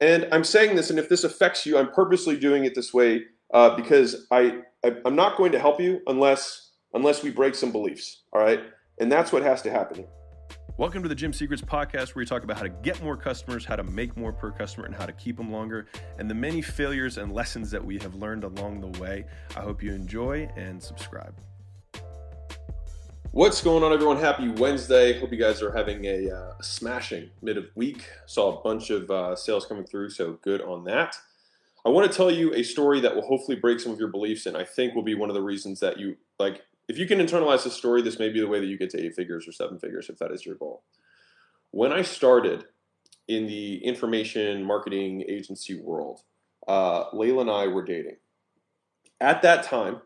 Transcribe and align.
And 0.00 0.28
I'm 0.30 0.44
saying 0.44 0.76
this, 0.76 0.90
and 0.90 0.98
if 0.98 1.08
this 1.08 1.24
affects 1.24 1.66
you, 1.66 1.76
I'm 1.76 1.90
purposely 1.90 2.38
doing 2.38 2.64
it 2.64 2.76
this 2.76 2.94
way 2.94 3.24
uh, 3.52 3.74
because 3.74 4.28
I, 4.30 4.60
I 4.84 4.94
I'm 5.04 5.16
not 5.16 5.36
going 5.36 5.50
to 5.50 5.58
help 5.58 5.80
you 5.80 6.00
unless 6.06 6.70
unless 6.94 7.24
we 7.24 7.30
break 7.30 7.56
some 7.56 7.72
beliefs. 7.72 8.22
All 8.32 8.40
right, 8.40 8.60
and 9.00 9.10
that's 9.10 9.32
what 9.32 9.42
has 9.42 9.60
to 9.62 9.72
happen. 9.72 10.06
Welcome 10.76 11.02
to 11.02 11.08
the 11.08 11.16
Gym 11.16 11.32
Secrets 11.32 11.62
podcast, 11.62 12.14
where 12.14 12.22
we 12.22 12.26
talk 12.26 12.44
about 12.44 12.58
how 12.58 12.62
to 12.62 12.68
get 12.68 13.02
more 13.02 13.16
customers, 13.16 13.64
how 13.64 13.74
to 13.74 13.82
make 13.82 14.16
more 14.16 14.32
per 14.32 14.52
customer, 14.52 14.86
and 14.86 14.94
how 14.94 15.04
to 15.04 15.12
keep 15.12 15.36
them 15.36 15.50
longer, 15.50 15.88
and 16.20 16.30
the 16.30 16.34
many 16.34 16.62
failures 16.62 17.18
and 17.18 17.34
lessons 17.34 17.68
that 17.72 17.84
we 17.84 17.98
have 17.98 18.14
learned 18.14 18.44
along 18.44 18.80
the 18.80 19.00
way. 19.00 19.24
I 19.56 19.60
hope 19.62 19.82
you 19.82 19.92
enjoy 19.92 20.48
and 20.56 20.80
subscribe. 20.80 21.34
What's 23.38 23.62
going 23.62 23.84
on, 23.84 23.92
everyone? 23.92 24.16
Happy 24.16 24.48
Wednesday. 24.48 25.16
Hope 25.20 25.30
you 25.30 25.38
guys 25.38 25.62
are 25.62 25.70
having 25.70 26.04
a 26.06 26.28
uh, 26.28 26.54
smashing 26.60 27.30
mid 27.40 27.56
of 27.56 27.66
week. 27.76 28.04
Saw 28.26 28.58
a 28.58 28.62
bunch 28.62 28.90
of 28.90 29.08
uh, 29.12 29.36
sales 29.36 29.64
coming 29.64 29.84
through, 29.84 30.10
so 30.10 30.40
good 30.42 30.60
on 30.60 30.82
that. 30.86 31.14
I 31.86 31.88
want 31.90 32.10
to 32.10 32.16
tell 32.16 32.32
you 32.32 32.52
a 32.52 32.64
story 32.64 32.98
that 32.98 33.14
will 33.14 33.22
hopefully 33.22 33.56
break 33.56 33.78
some 33.78 33.92
of 33.92 34.00
your 34.00 34.08
beliefs, 34.08 34.46
and 34.46 34.56
I 34.56 34.64
think 34.64 34.92
will 34.92 35.04
be 35.04 35.14
one 35.14 35.30
of 35.30 35.34
the 35.34 35.42
reasons 35.42 35.78
that 35.78 36.00
you 36.00 36.16
like. 36.40 36.62
If 36.88 36.98
you 36.98 37.06
can 37.06 37.20
internalize 37.20 37.62
this 37.62 37.74
story, 37.74 38.02
this 38.02 38.18
may 38.18 38.28
be 38.28 38.40
the 38.40 38.48
way 38.48 38.58
that 38.58 38.66
you 38.66 38.76
get 38.76 38.90
to 38.90 39.00
eight 39.00 39.14
figures 39.14 39.46
or 39.46 39.52
seven 39.52 39.78
figures, 39.78 40.08
if 40.08 40.18
that 40.18 40.32
is 40.32 40.44
your 40.44 40.56
goal. 40.56 40.82
When 41.70 41.92
I 41.92 42.02
started 42.02 42.64
in 43.28 43.46
the 43.46 43.76
information 43.84 44.64
marketing 44.64 45.22
agency 45.28 45.80
world, 45.80 46.22
uh, 46.66 47.04
Leila 47.12 47.42
and 47.42 47.50
I 47.52 47.68
were 47.68 47.84
dating. 47.84 48.16
At 49.20 49.42
that 49.42 49.62
time, 49.62 50.02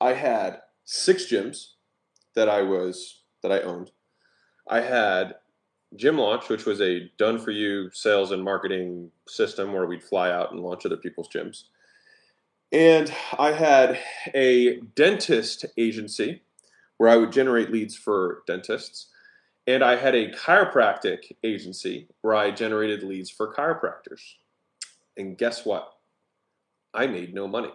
I 0.00 0.14
had 0.14 0.60
six 0.86 1.26
gyms 1.26 1.72
that 2.34 2.48
I 2.48 2.62
was 2.62 3.22
that 3.42 3.52
I 3.52 3.60
owned. 3.60 3.90
I 4.68 4.80
had 4.80 5.36
Gym 5.96 6.18
Launch, 6.18 6.48
which 6.48 6.66
was 6.66 6.80
a 6.80 7.10
done 7.18 7.38
for 7.38 7.50
you 7.50 7.90
sales 7.92 8.32
and 8.32 8.44
marketing 8.44 9.10
system 9.26 9.72
where 9.72 9.86
we'd 9.86 10.02
fly 10.02 10.30
out 10.30 10.52
and 10.52 10.60
launch 10.60 10.84
other 10.84 10.96
people's 10.96 11.28
gyms. 11.28 11.64
And 12.70 13.12
I 13.38 13.52
had 13.52 13.98
a 14.34 14.80
dentist 14.94 15.64
agency 15.78 16.42
where 16.98 17.08
I 17.08 17.16
would 17.16 17.32
generate 17.32 17.72
leads 17.72 17.96
for 17.96 18.42
dentists. 18.46 19.06
And 19.66 19.82
I 19.82 19.96
had 19.96 20.14
a 20.14 20.30
chiropractic 20.32 21.32
agency 21.42 22.08
where 22.20 22.34
I 22.34 22.50
generated 22.50 23.02
leads 23.02 23.30
for 23.30 23.54
chiropractors. 23.54 24.20
And 25.16 25.38
guess 25.38 25.64
what? 25.64 25.94
I 26.92 27.06
made 27.06 27.34
no 27.34 27.48
money. 27.48 27.72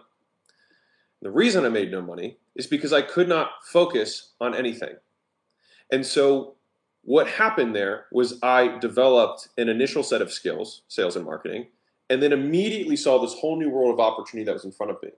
The 1.22 1.32
reason 1.32 1.66
I 1.66 1.70
made 1.70 1.92
no 1.92 2.02
money 2.02 2.38
is 2.56 2.68
because 2.68 2.94
I 2.94 3.02
could 3.02 3.28
not 3.28 3.52
focus 3.66 4.34
on 4.40 4.56
anything. 4.56 4.96
And 5.92 6.06
so 6.06 6.56
what 7.04 7.28
happened 7.28 7.76
there 7.76 8.06
was 8.12 8.40
I 8.42 8.78
developed 8.80 9.50
an 9.58 9.70
initial 9.70 10.04
set 10.04 10.22
of 10.22 10.32
skills, 10.32 10.84
sales 10.88 11.16
and 11.16 11.26
marketing, 11.26 11.68
and 12.10 12.22
then 12.22 12.32
immediately 12.32 12.96
saw 12.96 13.20
this 13.20 13.34
whole 13.34 13.58
new 13.58 13.70
world 13.70 13.94
of 13.94 14.00
opportunity 14.00 14.46
that 14.46 14.54
was 14.54 14.66
in 14.66 14.72
front 14.72 14.92
of 14.92 15.02
me. 15.04 15.10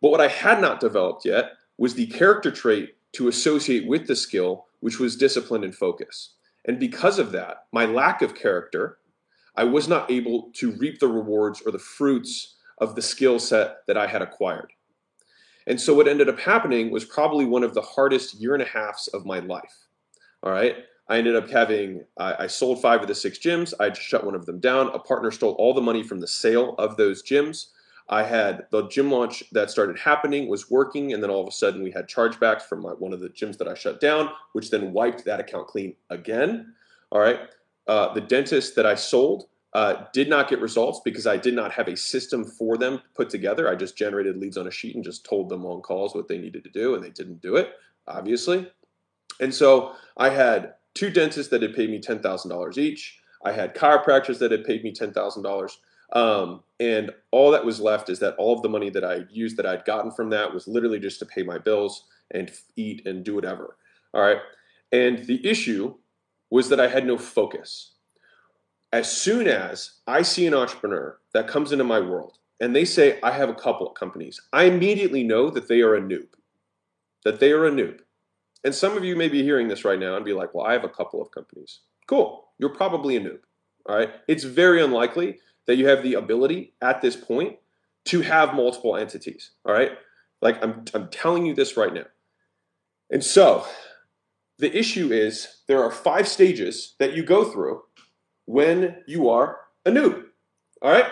But 0.00 0.10
what 0.10 0.20
I 0.20 0.28
had 0.28 0.60
not 0.60 0.80
developed 0.80 1.24
yet 1.24 1.52
was 1.78 1.94
the 1.94 2.06
character 2.06 2.50
trait 2.50 2.96
to 3.12 3.28
associate 3.28 3.86
with 3.86 4.06
the 4.06 4.16
skill, 4.16 4.66
which 4.80 4.98
was 4.98 5.16
discipline 5.16 5.64
and 5.64 5.74
focus. 5.74 6.34
And 6.64 6.78
because 6.78 7.18
of 7.18 7.32
that, 7.32 7.66
my 7.72 7.84
lack 7.84 8.22
of 8.22 8.34
character, 8.34 8.98
I 9.56 9.64
was 9.64 9.88
not 9.88 10.10
able 10.10 10.50
to 10.54 10.72
reap 10.72 10.98
the 10.98 11.08
rewards 11.08 11.62
or 11.64 11.72
the 11.72 11.78
fruits 11.78 12.54
of 12.78 12.94
the 12.94 13.02
skill 13.02 13.38
set 13.38 13.78
that 13.86 13.96
I 13.96 14.06
had 14.06 14.22
acquired. 14.22 14.72
And 15.66 15.80
so 15.80 15.94
what 15.94 16.08
ended 16.08 16.28
up 16.28 16.38
happening 16.38 16.90
was 16.90 17.04
probably 17.04 17.44
one 17.44 17.62
of 17.62 17.74
the 17.74 17.82
hardest 17.82 18.34
year 18.34 18.54
and 18.54 18.62
a 18.62 18.66
halfs 18.66 19.08
of 19.08 19.26
my 19.26 19.38
life. 19.38 19.86
All 20.42 20.52
right. 20.52 20.76
I 21.08 21.18
ended 21.18 21.36
up 21.36 21.50
having, 21.50 22.04
I, 22.18 22.44
I 22.44 22.46
sold 22.46 22.80
five 22.80 23.02
of 23.02 23.08
the 23.08 23.14
six 23.14 23.38
gyms. 23.38 23.74
I 23.78 23.92
shut 23.92 24.24
one 24.24 24.34
of 24.34 24.46
them 24.46 24.60
down. 24.60 24.88
A 24.88 24.98
partner 24.98 25.30
stole 25.30 25.52
all 25.58 25.74
the 25.74 25.80
money 25.80 26.02
from 26.02 26.20
the 26.20 26.28
sale 26.28 26.74
of 26.78 26.96
those 26.96 27.22
gyms. 27.22 27.66
I 28.08 28.24
had 28.24 28.66
the 28.70 28.88
gym 28.88 29.10
launch 29.10 29.44
that 29.52 29.70
started 29.70 29.98
happening 29.98 30.48
was 30.48 30.70
working, 30.70 31.12
and 31.12 31.22
then 31.22 31.30
all 31.30 31.40
of 31.40 31.48
a 31.48 31.52
sudden 31.52 31.82
we 31.82 31.90
had 31.90 32.08
chargebacks 32.08 32.62
from 32.62 32.82
my, 32.82 32.90
one 32.90 33.12
of 33.12 33.20
the 33.20 33.28
gyms 33.28 33.56
that 33.58 33.68
I 33.68 33.74
shut 33.74 34.00
down, 34.00 34.30
which 34.52 34.70
then 34.70 34.92
wiped 34.92 35.24
that 35.24 35.40
account 35.40 35.68
clean 35.68 35.94
again. 36.10 36.74
All 37.10 37.20
right. 37.20 37.40
Uh, 37.86 38.12
the 38.14 38.20
dentist 38.20 38.74
that 38.76 38.86
I 38.86 38.94
sold 38.94 39.46
uh, 39.74 40.04
did 40.12 40.28
not 40.28 40.48
get 40.48 40.60
results 40.60 41.00
because 41.04 41.26
I 41.26 41.36
did 41.36 41.54
not 41.54 41.72
have 41.72 41.88
a 41.88 41.96
system 41.96 42.44
for 42.44 42.76
them 42.76 43.00
put 43.14 43.30
together. 43.30 43.68
I 43.68 43.74
just 43.74 43.96
generated 43.96 44.36
leads 44.36 44.58
on 44.58 44.66
a 44.66 44.70
sheet 44.70 44.94
and 44.94 45.04
just 45.04 45.24
told 45.24 45.48
them 45.48 45.64
on 45.64 45.80
calls 45.80 46.14
what 46.14 46.28
they 46.28 46.38
needed 46.38 46.64
to 46.64 46.70
do, 46.70 46.94
and 46.94 47.02
they 47.02 47.10
didn't 47.10 47.40
do 47.40 47.56
it, 47.56 47.72
obviously. 48.06 48.70
And 49.40 49.54
so 49.54 49.94
I 50.16 50.28
had 50.28 50.74
two 50.94 51.10
dentists 51.10 51.50
that 51.50 51.62
had 51.62 51.74
paid 51.74 51.90
me 51.90 52.00
$10,000 52.00 52.78
each. 52.78 53.18
I 53.44 53.52
had 53.52 53.74
chiropractors 53.74 54.38
that 54.38 54.52
had 54.52 54.64
paid 54.64 54.84
me 54.84 54.92
$10,000. 54.92 55.76
Um, 56.12 56.62
and 56.78 57.10
all 57.30 57.50
that 57.52 57.64
was 57.64 57.80
left 57.80 58.10
is 58.10 58.18
that 58.18 58.36
all 58.36 58.54
of 58.54 58.62
the 58.62 58.68
money 58.68 58.90
that 58.90 59.04
I 59.04 59.24
used 59.30 59.56
that 59.56 59.64
I'd 59.64 59.86
gotten 59.86 60.10
from 60.10 60.28
that 60.30 60.52
was 60.52 60.68
literally 60.68 61.00
just 61.00 61.18
to 61.20 61.26
pay 61.26 61.42
my 61.42 61.56
bills 61.56 62.04
and 62.30 62.50
eat 62.76 63.06
and 63.06 63.24
do 63.24 63.34
whatever. 63.34 63.76
All 64.12 64.20
right. 64.20 64.38
And 64.92 65.24
the 65.26 65.44
issue 65.46 65.94
was 66.50 66.68
that 66.68 66.80
I 66.80 66.88
had 66.88 67.06
no 67.06 67.16
focus 67.16 67.92
as 68.92 69.10
soon 69.10 69.48
as 69.48 70.00
I 70.06 70.22
see 70.22 70.46
an 70.46 70.54
entrepreneur 70.54 71.18
that 71.32 71.48
comes 71.48 71.72
into 71.72 71.84
my 71.84 71.98
world 71.98 72.38
and 72.60 72.76
they 72.76 72.84
say, 72.84 73.18
I 73.22 73.32
have 73.32 73.48
a 73.48 73.54
couple 73.54 73.88
of 73.88 73.94
companies, 73.94 74.40
I 74.52 74.64
immediately 74.64 75.24
know 75.24 75.50
that 75.50 75.68
they 75.68 75.80
are 75.80 75.94
a 75.94 76.00
noob. 76.00 76.28
That 77.24 77.40
they 77.40 77.52
are 77.52 77.66
a 77.66 77.70
noob. 77.70 78.00
And 78.64 78.74
some 78.74 78.96
of 78.96 79.04
you 79.04 79.16
may 79.16 79.28
be 79.28 79.42
hearing 79.42 79.68
this 79.68 79.84
right 79.84 79.98
now 79.98 80.16
and 80.16 80.24
be 80.24 80.34
like, 80.34 80.54
well, 80.54 80.66
I 80.66 80.72
have 80.72 80.84
a 80.84 80.88
couple 80.88 81.20
of 81.22 81.30
companies. 81.30 81.80
Cool. 82.06 82.48
You're 82.58 82.74
probably 82.74 83.16
a 83.16 83.20
noob. 83.20 83.40
All 83.86 83.96
right. 83.96 84.10
It's 84.28 84.44
very 84.44 84.82
unlikely 84.82 85.38
that 85.66 85.76
you 85.76 85.88
have 85.88 86.02
the 86.02 86.14
ability 86.14 86.74
at 86.80 87.00
this 87.00 87.16
point 87.16 87.56
to 88.04 88.20
have 88.20 88.54
multiple 88.54 88.96
entities. 88.96 89.50
All 89.64 89.72
right. 89.72 89.92
Like 90.40 90.62
I'm, 90.62 90.84
I'm 90.94 91.08
telling 91.08 91.46
you 91.46 91.54
this 91.54 91.76
right 91.76 91.94
now. 91.94 92.04
And 93.10 93.24
so 93.24 93.64
the 94.58 94.76
issue 94.76 95.12
is 95.12 95.62
there 95.66 95.82
are 95.82 95.90
five 95.90 96.28
stages 96.28 96.94
that 96.98 97.14
you 97.14 97.22
go 97.24 97.44
through 97.44 97.82
when 98.46 98.96
you 99.06 99.28
are 99.28 99.58
a 99.84 99.90
noob. 99.90 100.24
All 100.80 100.92
right? 100.92 101.06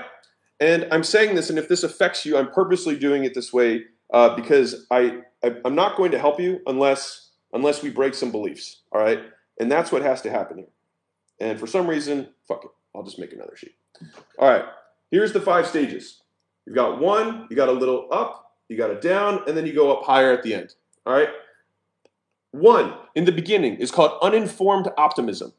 And 0.61 0.87
I'm 0.93 1.05
saying 1.05 1.35
this, 1.35 1.49
and 1.49 1.59
if 1.59 1.69
this 1.69 1.83
affects 1.83 2.27
you, 2.27 2.37
I'm 2.37 2.51
purposely 2.51 2.97
doing 2.97 3.25
it 3.25 3.35
this 3.35 3.53
way 3.53 3.85
uh, 4.13 4.35
because 4.37 4.87
I, 4.91 5.21
I 5.43 5.55
I'm 5.65 5.75
not 5.75 5.97
going 5.97 6.11
to 6.11 6.19
help 6.19 6.39
you 6.39 6.61
unless 6.67 7.31
unless 7.53 7.83
we 7.83 7.91
break 7.91 8.15
some 8.15 8.31
beliefs. 8.31 8.83
All 8.93 9.01
right, 9.01 9.21
and 9.59 9.73
that's 9.73 9.91
what 9.91 10.03
has 10.03 10.21
to 10.23 10.31
happen 10.31 10.59
here. 10.59 10.67
And 11.41 11.59
for 11.59 11.67
some 11.67 11.87
reason, 11.87 12.29
fuck 12.47 12.65
it, 12.65 12.71
I'll 12.95 13.03
just 13.03 13.19
make 13.19 13.33
another 13.33 13.57
sheet. 13.57 13.75
All 14.39 14.51
right, 14.51 14.65
here's 15.11 15.33
the 15.33 15.41
five 15.41 15.67
stages. 15.67 16.21
You've 16.67 16.77
got 16.77 17.01
one, 17.01 17.47
you 17.49 17.57
got 17.57 17.71
a 17.71 17.73
little 17.73 18.09
up, 18.13 18.53
you 18.69 18.77
got 18.77 18.91
a 18.91 19.01
down, 19.01 19.43
and 19.47 19.57
then 19.57 19.67
you 19.67 19.73
go 19.73 19.97
up 19.97 20.05
higher 20.05 20.33
at 20.33 20.43
the 20.43 20.55
end. 20.55 20.75
All 21.07 21.15
right. 21.15 21.29
One 22.53 22.95
in 23.15 23.25
the 23.25 23.33
beginning 23.33 23.77
is 23.77 23.91
called 23.91 24.19
uninformed 24.23 24.89
optimism. 24.99 25.53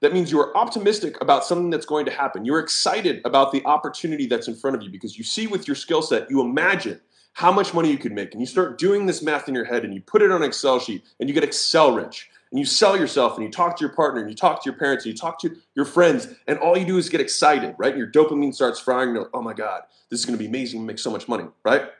That 0.00 0.12
means 0.12 0.30
you 0.30 0.40
are 0.40 0.56
optimistic 0.56 1.20
about 1.20 1.44
something 1.44 1.70
that's 1.70 1.86
going 1.86 2.04
to 2.06 2.12
happen. 2.12 2.44
You're 2.44 2.60
excited 2.60 3.20
about 3.24 3.50
the 3.50 3.64
opportunity 3.64 4.26
that's 4.26 4.46
in 4.46 4.54
front 4.54 4.76
of 4.76 4.82
you 4.82 4.90
because 4.90 5.18
you 5.18 5.24
see 5.24 5.46
with 5.46 5.66
your 5.66 5.74
skill 5.74 6.02
set, 6.02 6.30
you 6.30 6.40
imagine 6.40 7.00
how 7.32 7.50
much 7.52 7.74
money 7.74 7.90
you 7.90 7.98
could 7.98 8.12
make. 8.12 8.32
And 8.32 8.40
you 8.40 8.46
start 8.46 8.78
doing 8.78 9.06
this 9.06 9.22
math 9.22 9.48
in 9.48 9.54
your 9.54 9.64
head 9.64 9.84
and 9.84 9.92
you 9.92 10.00
put 10.00 10.22
it 10.22 10.30
on 10.30 10.42
an 10.42 10.48
Excel 10.48 10.78
sheet 10.78 11.04
and 11.18 11.28
you 11.28 11.34
get 11.34 11.44
Excel 11.44 11.92
rich. 11.92 12.30
And 12.50 12.58
you 12.58 12.64
sell 12.64 12.96
yourself 12.96 13.36
and 13.36 13.44
you 13.44 13.50
talk 13.50 13.76
to 13.76 13.84
your 13.84 13.92
partner 13.92 14.20
and 14.20 14.30
you 14.30 14.34
talk 14.34 14.62
to 14.62 14.70
your 14.70 14.78
parents 14.78 15.04
and 15.04 15.12
you 15.12 15.18
talk 15.18 15.38
to 15.40 15.54
your 15.74 15.84
friends 15.84 16.28
and 16.46 16.58
all 16.58 16.78
you 16.78 16.86
do 16.86 16.96
is 16.96 17.10
get 17.10 17.20
excited, 17.20 17.74
right? 17.76 17.92
And 17.92 17.98
your 17.98 18.10
dopamine 18.10 18.54
starts 18.54 18.80
firing. 18.80 19.14
You're 19.14 19.24
like, 19.24 19.30
oh 19.34 19.42
my 19.42 19.52
God, 19.52 19.82
this 20.08 20.18
is 20.18 20.24
going 20.24 20.36
to 20.36 20.42
be 20.42 20.46
amazing. 20.46 20.86
Make 20.86 20.98
so 20.98 21.10
much 21.10 21.28
money, 21.28 21.44
right? 21.62 21.90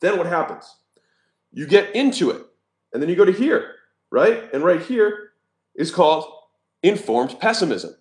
Then 0.00 0.18
what 0.18 0.26
happens? 0.26 0.74
You 1.52 1.66
get 1.66 1.94
into 1.94 2.30
it 2.30 2.44
and 2.92 3.00
then 3.00 3.08
you 3.08 3.14
go 3.14 3.24
to 3.24 3.32
here, 3.32 3.76
right? 4.10 4.52
And 4.52 4.64
right 4.64 4.82
here 4.82 5.30
is 5.76 5.92
called 5.92 6.35
informed 6.86 7.38
pessimism. 7.40 7.94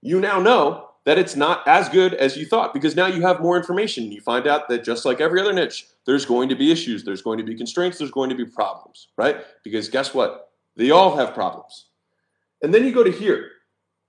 You 0.00 0.20
now 0.20 0.40
know 0.40 0.88
that 1.04 1.18
it's 1.18 1.36
not 1.36 1.66
as 1.66 1.88
good 1.88 2.14
as 2.14 2.36
you 2.36 2.46
thought 2.46 2.74
because 2.74 2.96
now 2.96 3.06
you 3.06 3.22
have 3.22 3.40
more 3.40 3.56
information. 3.56 4.12
You 4.12 4.20
find 4.20 4.46
out 4.46 4.68
that 4.68 4.84
just 4.84 5.04
like 5.04 5.20
every 5.20 5.40
other 5.40 5.52
niche, 5.52 5.86
there's 6.06 6.24
going 6.24 6.48
to 6.48 6.54
be 6.54 6.70
issues, 6.70 7.04
there's 7.04 7.22
going 7.22 7.38
to 7.38 7.44
be 7.44 7.56
constraints, 7.56 7.98
there's 7.98 8.10
going 8.10 8.30
to 8.30 8.36
be 8.36 8.44
problems, 8.44 9.08
right? 9.16 9.38
Because 9.64 9.88
guess 9.88 10.14
what? 10.14 10.50
They 10.76 10.90
all 10.90 11.16
have 11.16 11.34
problems. 11.34 11.86
And 12.62 12.72
then 12.72 12.84
you 12.84 12.92
go 12.92 13.04
to 13.04 13.10
here. 13.10 13.50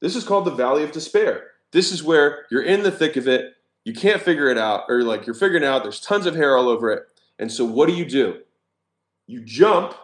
This 0.02 0.16
is 0.16 0.24
called 0.24 0.46
the 0.46 0.52
valley 0.52 0.84
of 0.84 0.92
despair. 0.92 1.48
This 1.72 1.92
is 1.92 2.04
where 2.04 2.46
you're 2.52 2.64
in 2.64 2.84
the 2.84 2.92
thick 2.92 3.16
of 3.16 3.28
it, 3.28 3.54
you 3.84 3.94
can't 3.94 4.22
figure 4.22 4.48
it 4.50 4.58
out, 4.58 4.84
or 4.88 5.02
like 5.02 5.26
you're 5.26 5.34
figuring 5.34 5.64
out 5.64 5.84
there's 5.84 6.00
tons 6.00 6.26
of 6.26 6.36
hair 6.36 6.56
all 6.56 6.70
over 6.70 6.92
it. 6.92 7.04
And 7.40 7.52
so 7.52 7.66
what 7.66 7.90
do 7.90 7.96
you 7.96 8.06
do? 8.06 8.40
You 9.26 9.42
jump 9.42 9.96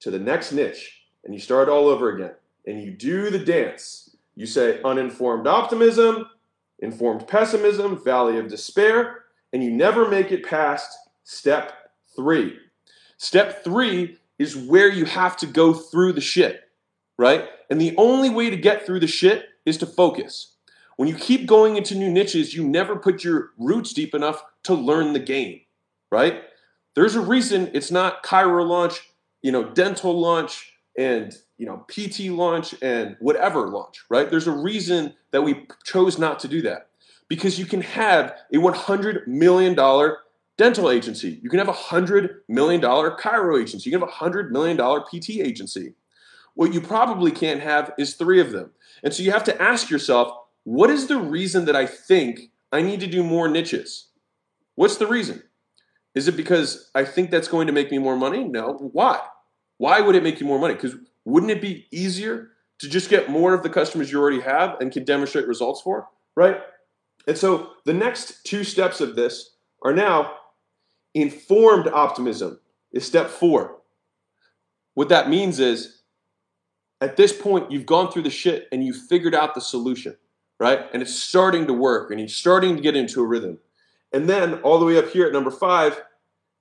to 0.00 0.10
the 0.10 0.18
next 0.18 0.52
niche 0.52 0.95
and 1.26 1.34
you 1.34 1.40
start 1.40 1.68
all 1.68 1.88
over 1.88 2.08
again 2.08 2.32
and 2.66 2.82
you 2.82 2.90
do 2.90 3.30
the 3.30 3.38
dance. 3.38 4.16
You 4.36 4.46
say 4.46 4.80
uninformed 4.82 5.46
optimism, 5.46 6.26
informed 6.78 7.26
pessimism, 7.26 8.02
valley 8.02 8.38
of 8.38 8.48
despair, 8.48 9.24
and 9.52 9.62
you 9.62 9.70
never 9.70 10.08
make 10.08 10.30
it 10.30 10.46
past 10.46 10.96
step 11.24 11.90
three. 12.14 12.56
Step 13.18 13.64
three 13.64 14.18
is 14.38 14.56
where 14.56 14.88
you 14.88 15.04
have 15.04 15.36
to 15.38 15.46
go 15.46 15.72
through 15.72 16.12
the 16.12 16.20
shit, 16.20 16.62
right? 17.18 17.48
And 17.70 17.80
the 17.80 17.94
only 17.96 18.30
way 18.30 18.50
to 18.50 18.56
get 18.56 18.86
through 18.86 19.00
the 19.00 19.06
shit 19.06 19.46
is 19.64 19.76
to 19.78 19.86
focus. 19.86 20.54
When 20.96 21.08
you 21.08 21.14
keep 21.14 21.46
going 21.46 21.76
into 21.76 21.94
new 21.94 22.10
niches, 22.10 22.54
you 22.54 22.66
never 22.66 22.96
put 22.96 23.24
your 23.24 23.50
roots 23.58 23.92
deep 23.92 24.14
enough 24.14 24.44
to 24.64 24.74
learn 24.74 25.12
the 25.12 25.18
game, 25.18 25.60
right? 26.10 26.42
There's 26.94 27.16
a 27.16 27.20
reason 27.20 27.70
it's 27.74 27.90
not 27.90 28.22
chiro 28.22 28.66
launch, 28.66 29.00
you 29.42 29.50
know, 29.50 29.64
dental 29.64 30.18
launch 30.18 30.75
and 30.98 31.36
you 31.58 31.66
know 31.66 31.84
PT 31.88 32.30
launch 32.30 32.74
and 32.82 33.16
whatever 33.20 33.68
launch, 33.68 34.04
right? 34.08 34.30
There's 34.30 34.46
a 34.46 34.52
reason 34.52 35.14
that 35.30 35.42
we 35.42 35.66
chose 35.84 36.18
not 36.18 36.40
to 36.40 36.48
do 36.48 36.62
that 36.62 36.88
because 37.28 37.58
you 37.58 37.66
can 37.66 37.82
have 37.82 38.34
a 38.52 38.58
100 38.58 39.26
million 39.26 39.74
dollar 39.74 40.18
dental 40.56 40.90
agency, 40.90 41.38
you 41.42 41.50
can 41.50 41.58
have 41.58 41.68
a 41.68 41.72
100 41.72 42.42
million 42.48 42.80
dollar 42.80 43.16
chiro 43.16 43.60
agency, 43.60 43.90
you 43.90 43.96
can 43.96 44.00
have 44.00 44.08
a 44.08 44.12
100 44.12 44.52
million 44.52 44.76
dollar 44.76 45.00
PT 45.00 45.30
agency. 45.40 45.94
What 46.54 46.72
you 46.72 46.80
probably 46.80 47.30
can't 47.30 47.60
have 47.60 47.92
is 47.98 48.14
three 48.14 48.40
of 48.40 48.50
them. 48.50 48.70
And 49.02 49.12
so 49.12 49.22
you 49.22 49.30
have 49.30 49.44
to 49.44 49.62
ask 49.62 49.90
yourself, 49.90 50.34
what 50.64 50.88
is 50.88 51.06
the 51.06 51.18
reason 51.18 51.66
that 51.66 51.76
I 51.76 51.84
think 51.84 52.50
I 52.72 52.80
need 52.80 53.00
to 53.00 53.06
do 53.06 53.22
more 53.22 53.46
niches? 53.46 54.06
What's 54.74 54.96
the 54.96 55.06
reason? 55.06 55.42
Is 56.14 56.28
it 56.28 56.36
because 56.36 56.90
I 56.94 57.04
think 57.04 57.30
that's 57.30 57.48
going 57.48 57.66
to 57.66 57.74
make 57.74 57.90
me 57.90 57.98
more 57.98 58.16
money? 58.16 58.42
No. 58.42 58.72
Why? 58.92 59.20
Why 59.78 60.00
would 60.00 60.16
it 60.16 60.22
make 60.22 60.40
you 60.40 60.46
more 60.46 60.58
money? 60.58 60.74
Because 60.74 60.94
wouldn't 61.24 61.52
it 61.52 61.60
be 61.60 61.86
easier 61.90 62.50
to 62.78 62.88
just 62.88 63.10
get 63.10 63.30
more 63.30 63.54
of 63.54 63.62
the 63.62 63.70
customers 63.70 64.10
you 64.10 64.20
already 64.20 64.40
have 64.40 64.80
and 64.80 64.92
can 64.92 65.04
demonstrate 65.04 65.46
results 65.46 65.80
for? 65.80 66.08
Right? 66.34 66.60
And 67.26 67.36
so 67.36 67.70
the 67.84 67.94
next 67.94 68.44
two 68.44 68.64
steps 68.64 69.00
of 69.00 69.16
this 69.16 69.56
are 69.82 69.92
now 69.92 70.34
informed 71.14 71.88
optimism 71.88 72.60
is 72.92 73.06
step 73.06 73.28
four. 73.28 73.78
What 74.94 75.08
that 75.08 75.28
means 75.28 75.58
is 75.58 75.96
at 77.00 77.16
this 77.16 77.32
point, 77.32 77.70
you've 77.70 77.86
gone 77.86 78.10
through 78.10 78.22
the 78.22 78.30
shit 78.30 78.68
and 78.72 78.84
you've 78.84 78.96
figured 79.08 79.34
out 79.34 79.54
the 79.54 79.60
solution, 79.60 80.16
right? 80.58 80.86
And 80.92 81.02
it's 81.02 81.14
starting 81.14 81.66
to 81.66 81.72
work 81.72 82.10
and 82.10 82.18
you're 82.18 82.28
starting 82.28 82.76
to 82.76 82.82
get 82.82 82.96
into 82.96 83.20
a 83.20 83.26
rhythm. 83.26 83.58
And 84.12 84.28
then 84.28 84.54
all 84.60 84.78
the 84.78 84.86
way 84.86 84.96
up 84.96 85.10
here 85.10 85.26
at 85.26 85.32
number 85.32 85.50
five 85.50 86.02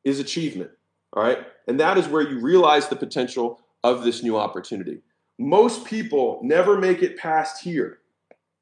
is 0.03 0.19
achievement, 0.19 0.71
all 1.13 1.23
right? 1.23 1.39
And 1.67 1.79
that 1.79 1.97
is 1.97 2.07
where 2.07 2.21
you 2.21 2.39
realize 2.39 2.87
the 2.87 2.95
potential 2.95 3.59
of 3.83 4.03
this 4.03 4.23
new 4.23 4.37
opportunity. 4.37 5.01
Most 5.37 5.85
people 5.85 6.39
never 6.43 6.77
make 6.77 7.01
it 7.01 7.17
past 7.17 7.63
here, 7.63 7.99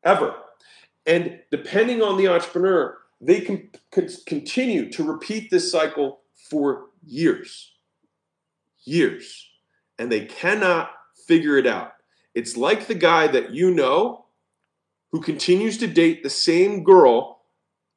ever. 0.04 0.36
And 1.06 1.40
depending 1.52 2.02
on 2.02 2.18
the 2.18 2.28
entrepreneur, 2.28 2.98
they 3.22 3.42
can 3.42 3.70
continue 4.26 4.90
to 4.92 5.04
repeat 5.04 5.50
this 5.50 5.72
cycle 5.72 6.22
for 6.50 6.88
years. 7.06 7.72
Years. 8.86 9.50
And 10.00 10.12
they 10.12 10.26
cannot 10.26 10.92
figure 11.28 11.58
it 11.58 11.68
out. 11.68 11.94
It's 12.34 12.58
like 12.58 12.88
the 12.88 12.96
guy 12.96 13.28
that 13.28 13.52
you 13.54 13.72
know 13.72 14.26
who 15.12 15.22
continues 15.22 15.78
to 15.78 15.88
date 15.88 16.24
the 16.24 16.30
same 16.30 16.84
girl, 16.84 17.44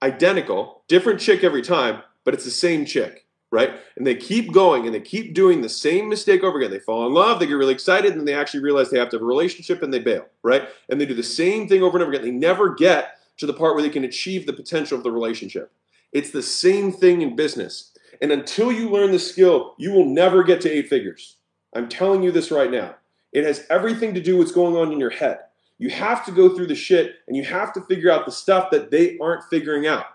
identical, 0.02 0.84
different 0.88 1.20
chick 1.20 1.42
every 1.42 1.62
time, 1.62 2.02
but 2.24 2.34
it's 2.34 2.44
the 2.44 2.50
same 2.50 2.84
chick 2.84 3.25
right? 3.56 3.80
And 3.96 4.06
they 4.06 4.14
keep 4.14 4.52
going 4.52 4.84
and 4.84 4.94
they 4.94 5.00
keep 5.00 5.32
doing 5.32 5.62
the 5.62 5.68
same 5.70 6.10
mistake 6.10 6.44
over 6.44 6.58
again. 6.58 6.70
They 6.70 6.78
fall 6.78 7.06
in 7.06 7.14
love, 7.14 7.40
they 7.40 7.46
get 7.46 7.54
really 7.54 7.72
excited, 7.72 8.14
and 8.14 8.28
they 8.28 8.34
actually 8.34 8.60
realize 8.60 8.90
they 8.90 8.98
have 8.98 9.08
to 9.08 9.16
have 9.16 9.22
a 9.22 9.26
relationship 9.26 9.82
and 9.82 9.94
they 9.94 9.98
bail, 9.98 10.26
right? 10.42 10.68
And 10.90 11.00
they 11.00 11.06
do 11.06 11.14
the 11.14 11.22
same 11.22 11.66
thing 11.66 11.82
over 11.82 11.96
and 11.96 12.02
over 12.02 12.12
again. 12.12 12.22
They 12.22 12.30
never 12.30 12.74
get 12.74 13.18
to 13.38 13.46
the 13.46 13.54
part 13.54 13.74
where 13.74 13.82
they 13.82 13.88
can 13.88 14.04
achieve 14.04 14.44
the 14.44 14.52
potential 14.52 14.98
of 14.98 15.04
the 15.04 15.10
relationship. 15.10 15.72
It's 16.12 16.32
the 16.32 16.42
same 16.42 16.92
thing 16.92 17.22
in 17.22 17.34
business. 17.34 17.92
And 18.20 18.30
until 18.30 18.70
you 18.70 18.90
learn 18.90 19.10
the 19.10 19.18
skill, 19.18 19.74
you 19.78 19.90
will 19.90 20.04
never 20.04 20.44
get 20.44 20.60
to 20.60 20.70
eight 20.70 20.88
figures. 20.88 21.36
I'm 21.74 21.88
telling 21.88 22.22
you 22.22 22.30
this 22.30 22.50
right 22.50 22.70
now. 22.70 22.96
It 23.32 23.44
has 23.44 23.66
everything 23.70 24.12
to 24.14 24.20
do 24.20 24.36
with 24.36 24.48
what's 24.48 24.54
going 24.54 24.76
on 24.76 24.92
in 24.92 25.00
your 25.00 25.10
head. 25.10 25.38
You 25.78 25.88
have 25.90 26.26
to 26.26 26.32
go 26.32 26.54
through 26.54 26.66
the 26.66 26.74
shit 26.74 27.16
and 27.26 27.34
you 27.34 27.44
have 27.44 27.72
to 27.72 27.80
figure 27.82 28.10
out 28.10 28.26
the 28.26 28.32
stuff 28.32 28.70
that 28.70 28.90
they 28.90 29.16
aren't 29.18 29.44
figuring 29.44 29.86
out 29.86 30.06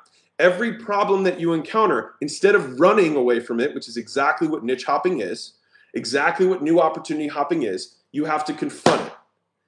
every 0.41 0.73
problem 0.73 1.23
that 1.23 1.39
you 1.39 1.53
encounter, 1.53 2.15
instead 2.19 2.55
of 2.55 2.79
running 2.79 3.15
away 3.15 3.39
from 3.39 3.59
it, 3.59 3.75
which 3.75 3.87
is 3.87 3.95
exactly 3.95 4.47
what 4.47 4.63
niche 4.63 4.85
hopping 4.85 5.21
is, 5.21 5.53
exactly 5.93 6.47
what 6.47 6.63
new 6.63 6.79
opportunity 6.79 7.27
hopping 7.27 7.61
is, 7.63 7.95
you 8.11 8.25
have 8.25 8.43
to 8.45 8.53
confront 8.53 9.07
it. 9.07 9.13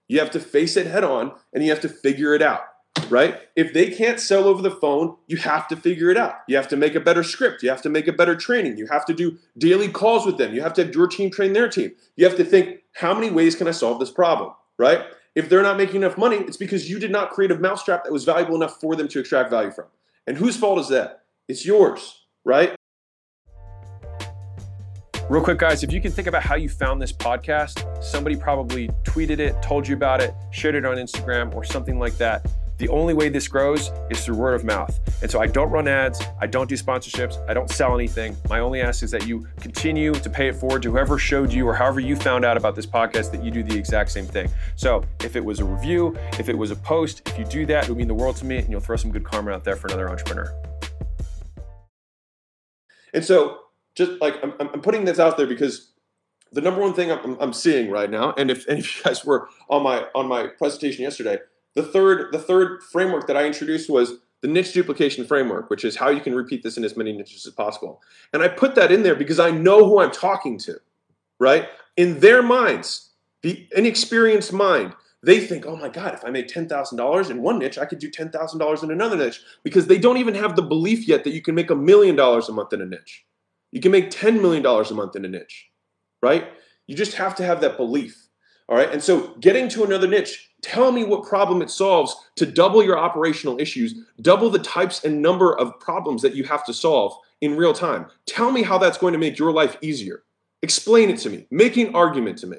You 0.08 0.20
have 0.20 0.32
to 0.32 0.40
face 0.40 0.76
it 0.76 0.88
head 0.88 1.04
on 1.04 1.32
and 1.54 1.64
you 1.64 1.70
have 1.70 1.82
to 1.82 1.90
figure 1.90 2.34
it 2.34 2.42
out, 2.42 2.62
right? 3.10 3.40
If 3.56 3.74
they 3.74 3.92
can't 3.92 4.20
sell 4.20 4.46
over 4.46 4.62
the 4.62 4.72
phone, 4.72 5.16
you 5.28 5.38
have 5.38 5.68
to 5.68 5.76
figure 5.76 6.10
it 6.10 6.18
out. 6.18 6.38
You 6.48 6.56
have 6.58 6.68
to 6.70 6.76
make 6.76 6.96
a 6.96 7.00
better 7.00 7.24
script. 7.24 7.64
You 7.64 7.70
have 7.70 7.82
to 7.84 7.90
make 7.90 8.08
a 8.08 8.14
better 8.14 8.36
training. 8.36 8.78
You 8.78 8.88
have 8.88 9.06
to 9.06 9.14
do 9.14 9.38
daily 9.58 9.90
calls 9.90 10.26
with 10.26 10.38
them. 10.38 10.54
You 10.54 10.62
have 10.64 10.74
to 10.74 10.86
have 10.86 10.96
your 10.96 11.08
team 11.08 11.30
train 11.30 11.54
their 11.54 11.70
team. 11.70 11.92
You 12.16 12.26
have 12.26 12.36
to 12.38 12.44
think, 12.44 12.80
how 12.96 13.14
many 13.14 13.30
ways 13.30 13.56
can 13.56 13.68
I 13.68 13.72
solve 13.72 14.00
this 14.00 14.12
problem, 14.12 14.54
right? 14.78 15.06
If 15.36 15.50
they're 15.50 15.64
not 15.64 15.78
making 15.78 15.98
enough 15.98 16.18
money, 16.18 16.38
it's 16.38 16.58
because 16.58 16.90
you 16.90 17.00
did 17.00 17.12
not 17.12 17.32
create 17.32 17.52
a 17.52 17.58
mousetrap 17.58 18.04
that 18.04 18.14
was 18.14 18.24
valuable 18.24 18.56
enough 18.56 18.80
for 18.80 18.96
them 18.96 19.08
to 19.08 19.20
extract 19.20 19.50
value 19.50 19.72
from. 19.72 19.86
And 20.26 20.38
whose 20.38 20.56
fault 20.56 20.80
is 20.80 20.88
that? 20.88 21.24
It's 21.50 21.66
yours, 21.66 22.22
right? 22.46 22.76
Real 25.30 25.44
quick, 25.44 25.58
guys, 25.58 25.84
if 25.84 25.92
you 25.92 26.02
can 26.02 26.12
think 26.12 26.28
about 26.28 26.44
how 26.44 26.56
you 26.56 26.70
found 26.70 27.02
this 27.02 27.12
podcast, 27.12 28.04
somebody 28.04 28.36
probably 28.36 28.88
tweeted 29.04 29.40
it, 29.40 29.62
told 29.62 29.88
you 29.88 29.96
about 29.96 30.22
it, 30.22 30.34
shared 30.52 30.76
it 30.76 30.86
on 30.86 30.98
Instagram, 30.98 31.54
or 31.56 31.64
something 31.64 32.00
like 32.00 32.18
that. 32.18 32.46
The 32.78 32.90
only 32.90 33.14
way 33.14 33.30
this 33.30 33.48
grows 33.48 33.92
is 34.10 34.26
through 34.26 34.36
word 34.36 34.56
of 34.56 34.64
mouth. 34.64 35.00
And 35.22 35.30
so 35.30 35.40
I 35.40 35.48
don't 35.48 35.70
run 35.70 35.88
ads, 35.88 36.22
I 36.42 36.48
don't 36.48 36.68
do 36.68 36.76
sponsorships, 36.76 37.38
I 37.50 37.54
don't 37.54 37.70
sell 37.70 37.94
anything. 37.94 38.36
My 38.50 38.60
only 38.60 38.82
ask 38.82 39.04
is 39.04 39.12
that 39.12 39.28
you 39.28 39.48
continue 39.60 40.14
to 40.14 40.30
pay 40.30 40.48
it 40.48 40.56
forward 40.56 40.82
to 40.84 40.92
whoever 40.92 41.18
showed 41.18 41.54
you 41.54 41.68
or 41.68 41.74
however 41.74 42.00
you 42.00 42.16
found 42.16 42.46
out 42.46 42.58
about 42.58 42.76
this 42.76 42.86
podcast 42.86 43.32
that 43.32 43.44
you 43.44 43.52
do 43.52 43.64
the 43.64 43.78
exact 43.78 44.12
same 44.12 44.26
thing. 44.26 44.50
So 44.76 45.04
if 45.24 45.36
it 45.36 45.44
was 45.44 45.60
a 45.60 45.66
review, 45.66 46.18
if 46.40 46.50
it 46.50 46.58
was 46.58 46.72
a 46.72 46.76
post, 46.76 47.22
if 47.28 47.38
you 47.38 47.46
do 47.46 47.66
that, 47.68 47.86
it 47.86 47.90
would 47.90 47.98
mean 47.98 48.08
the 48.08 48.14
world 48.14 48.36
to 48.38 48.46
me 48.46 48.58
and 48.58 48.70
you'll 48.70 48.82
throw 48.82 48.96
some 48.96 49.12
good 49.12 49.24
karma 49.24 49.52
out 49.52 49.64
there 49.64 49.76
for 49.76 49.88
another 49.88 50.10
entrepreneur. 50.10 50.54
And 53.14 53.24
so 53.24 53.60
just 53.96 54.20
like 54.22 54.36
I'm, 54.44 54.54
I'm 54.60 54.82
putting 54.82 55.06
this 55.06 55.20
out 55.20 55.38
there 55.38 55.48
because 55.48 55.92
the 56.52 56.62
number 56.62 56.82
one 56.82 56.94
thing 56.94 57.12
I'm, 57.12 57.38
I'm 57.40 57.54
seeing 57.54 57.90
right 57.90 58.10
now, 58.10 58.34
and 58.38 58.50
if, 58.50 58.68
and 58.68 58.80
if 58.80 58.98
you 58.98 59.04
guys 59.04 59.26
were 59.26 59.48
on 59.70 59.84
my 59.84 60.06
on 60.16 60.28
my 60.28 60.48
presentation 60.48 61.04
yesterday, 61.04 61.40
the 61.76 61.84
third, 61.84 62.32
the 62.32 62.40
third 62.40 62.84
framework 62.84 63.28
that 63.28 63.38
I 63.38 63.46
introduced 63.46 63.90
was 63.90 64.20
the 64.42 64.48
niche 64.48 64.74
duplication 64.74 65.26
framework, 65.26 65.70
which 65.70 65.86
is 65.86 65.96
how 65.96 66.10
you 66.10 66.20
can 66.20 66.36
repeat 66.36 66.64
this 66.64 66.78
in 66.78 66.84
as 66.84 66.98
many 66.98 67.14
niches 67.14 67.46
as 67.46 67.54
possible. 67.54 68.02
And 68.34 68.44
I 68.44 68.50
put 68.50 68.76
that 68.76 68.92
in 68.92 69.04
there 69.04 69.16
because 69.16 69.40
I 69.40 69.52
know 69.52 69.86
who 69.86 70.00
I'm 70.00 70.12
talking 70.12 70.58
to, 70.60 70.80
right? 71.40 71.70
In 71.96 72.20
their 72.20 72.44
minds, 72.44 73.12
the 73.42 73.68
inexperienced 73.76 74.52
mind, 74.52 74.94
they 75.24 75.40
think, 75.40 75.66
oh 75.66 75.78
my 75.78 75.88
God, 75.88 76.14
if 76.14 76.26
I 76.26 76.30
made 76.30 76.50
$10,000 76.50 77.30
in 77.30 77.42
one 77.42 77.60
niche, 77.60 77.78
I 77.78 77.86
could 77.86 78.00
do 78.00 78.12
$10,000 78.12 78.84
in 78.84 78.92
another 78.92 79.16
niche 79.16 79.42
because 79.64 79.88
they 79.88 79.98
don't 79.98 80.18
even 80.18 80.36
have 80.36 80.58
the 80.58 80.62
belief 80.62 81.08
yet 81.08 81.24
that 81.24 81.32
you 81.32 81.42
can 81.42 81.56
make 81.56 81.70
a 81.70 81.76
million 81.76 82.18
dollars 82.18 82.50
a 82.50 82.52
month 82.52 82.74
in 82.74 82.82
a 82.82 82.86
niche. 82.86 83.26
You 83.72 83.80
can 83.80 83.92
make 83.92 84.12
$10 84.12 84.42
million 84.42 84.66
a 84.66 84.94
month 84.94 85.16
in 85.16 85.24
a 85.24 85.30
niche, 85.30 85.70
right? 86.22 86.50
You 86.88 86.96
just 86.96 87.14
have 87.14 87.36
to 87.36 87.46
have 87.46 87.62
that 87.62 87.78
belief. 87.78 88.23
All 88.70 88.78
right. 88.78 88.92
And 88.92 89.04
so 89.04 89.36
getting 89.40 89.68
to 89.70 89.84
another 89.84 90.08
niche, 90.08 90.52
tell 90.62 90.92
me 90.92 91.04
what 91.04 91.24
problem 91.24 91.62
it 91.62 91.70
solves 91.70 92.16
to 92.38 92.46
double 92.46 92.84
your 92.84 92.98
operational 92.98 93.60
issues, 93.60 93.96
double 94.22 94.50
the 94.50 94.60
types 94.60 95.04
and 95.04 95.22
number 95.22 95.58
of 95.58 95.80
problems 95.80 96.22
that 96.22 96.36
you 96.36 96.44
have 96.46 96.66
to 96.66 96.74
solve 96.74 97.18
in 97.42 97.58
real 97.58 97.74
time. 97.74 98.08
Tell 98.26 98.52
me 98.52 98.64
how 98.64 98.78
that's 98.78 98.98
going 98.98 99.14
to 99.14 99.20
make 99.20 99.38
your 99.38 99.52
life 99.52 99.78
easier. 99.82 100.24
Explain 100.62 101.10
it 101.10 101.20
to 101.20 101.30
me. 101.30 101.46
Make 101.52 101.76
an 101.78 101.94
argument 101.94 102.38
to 102.40 102.48
me. 102.48 102.58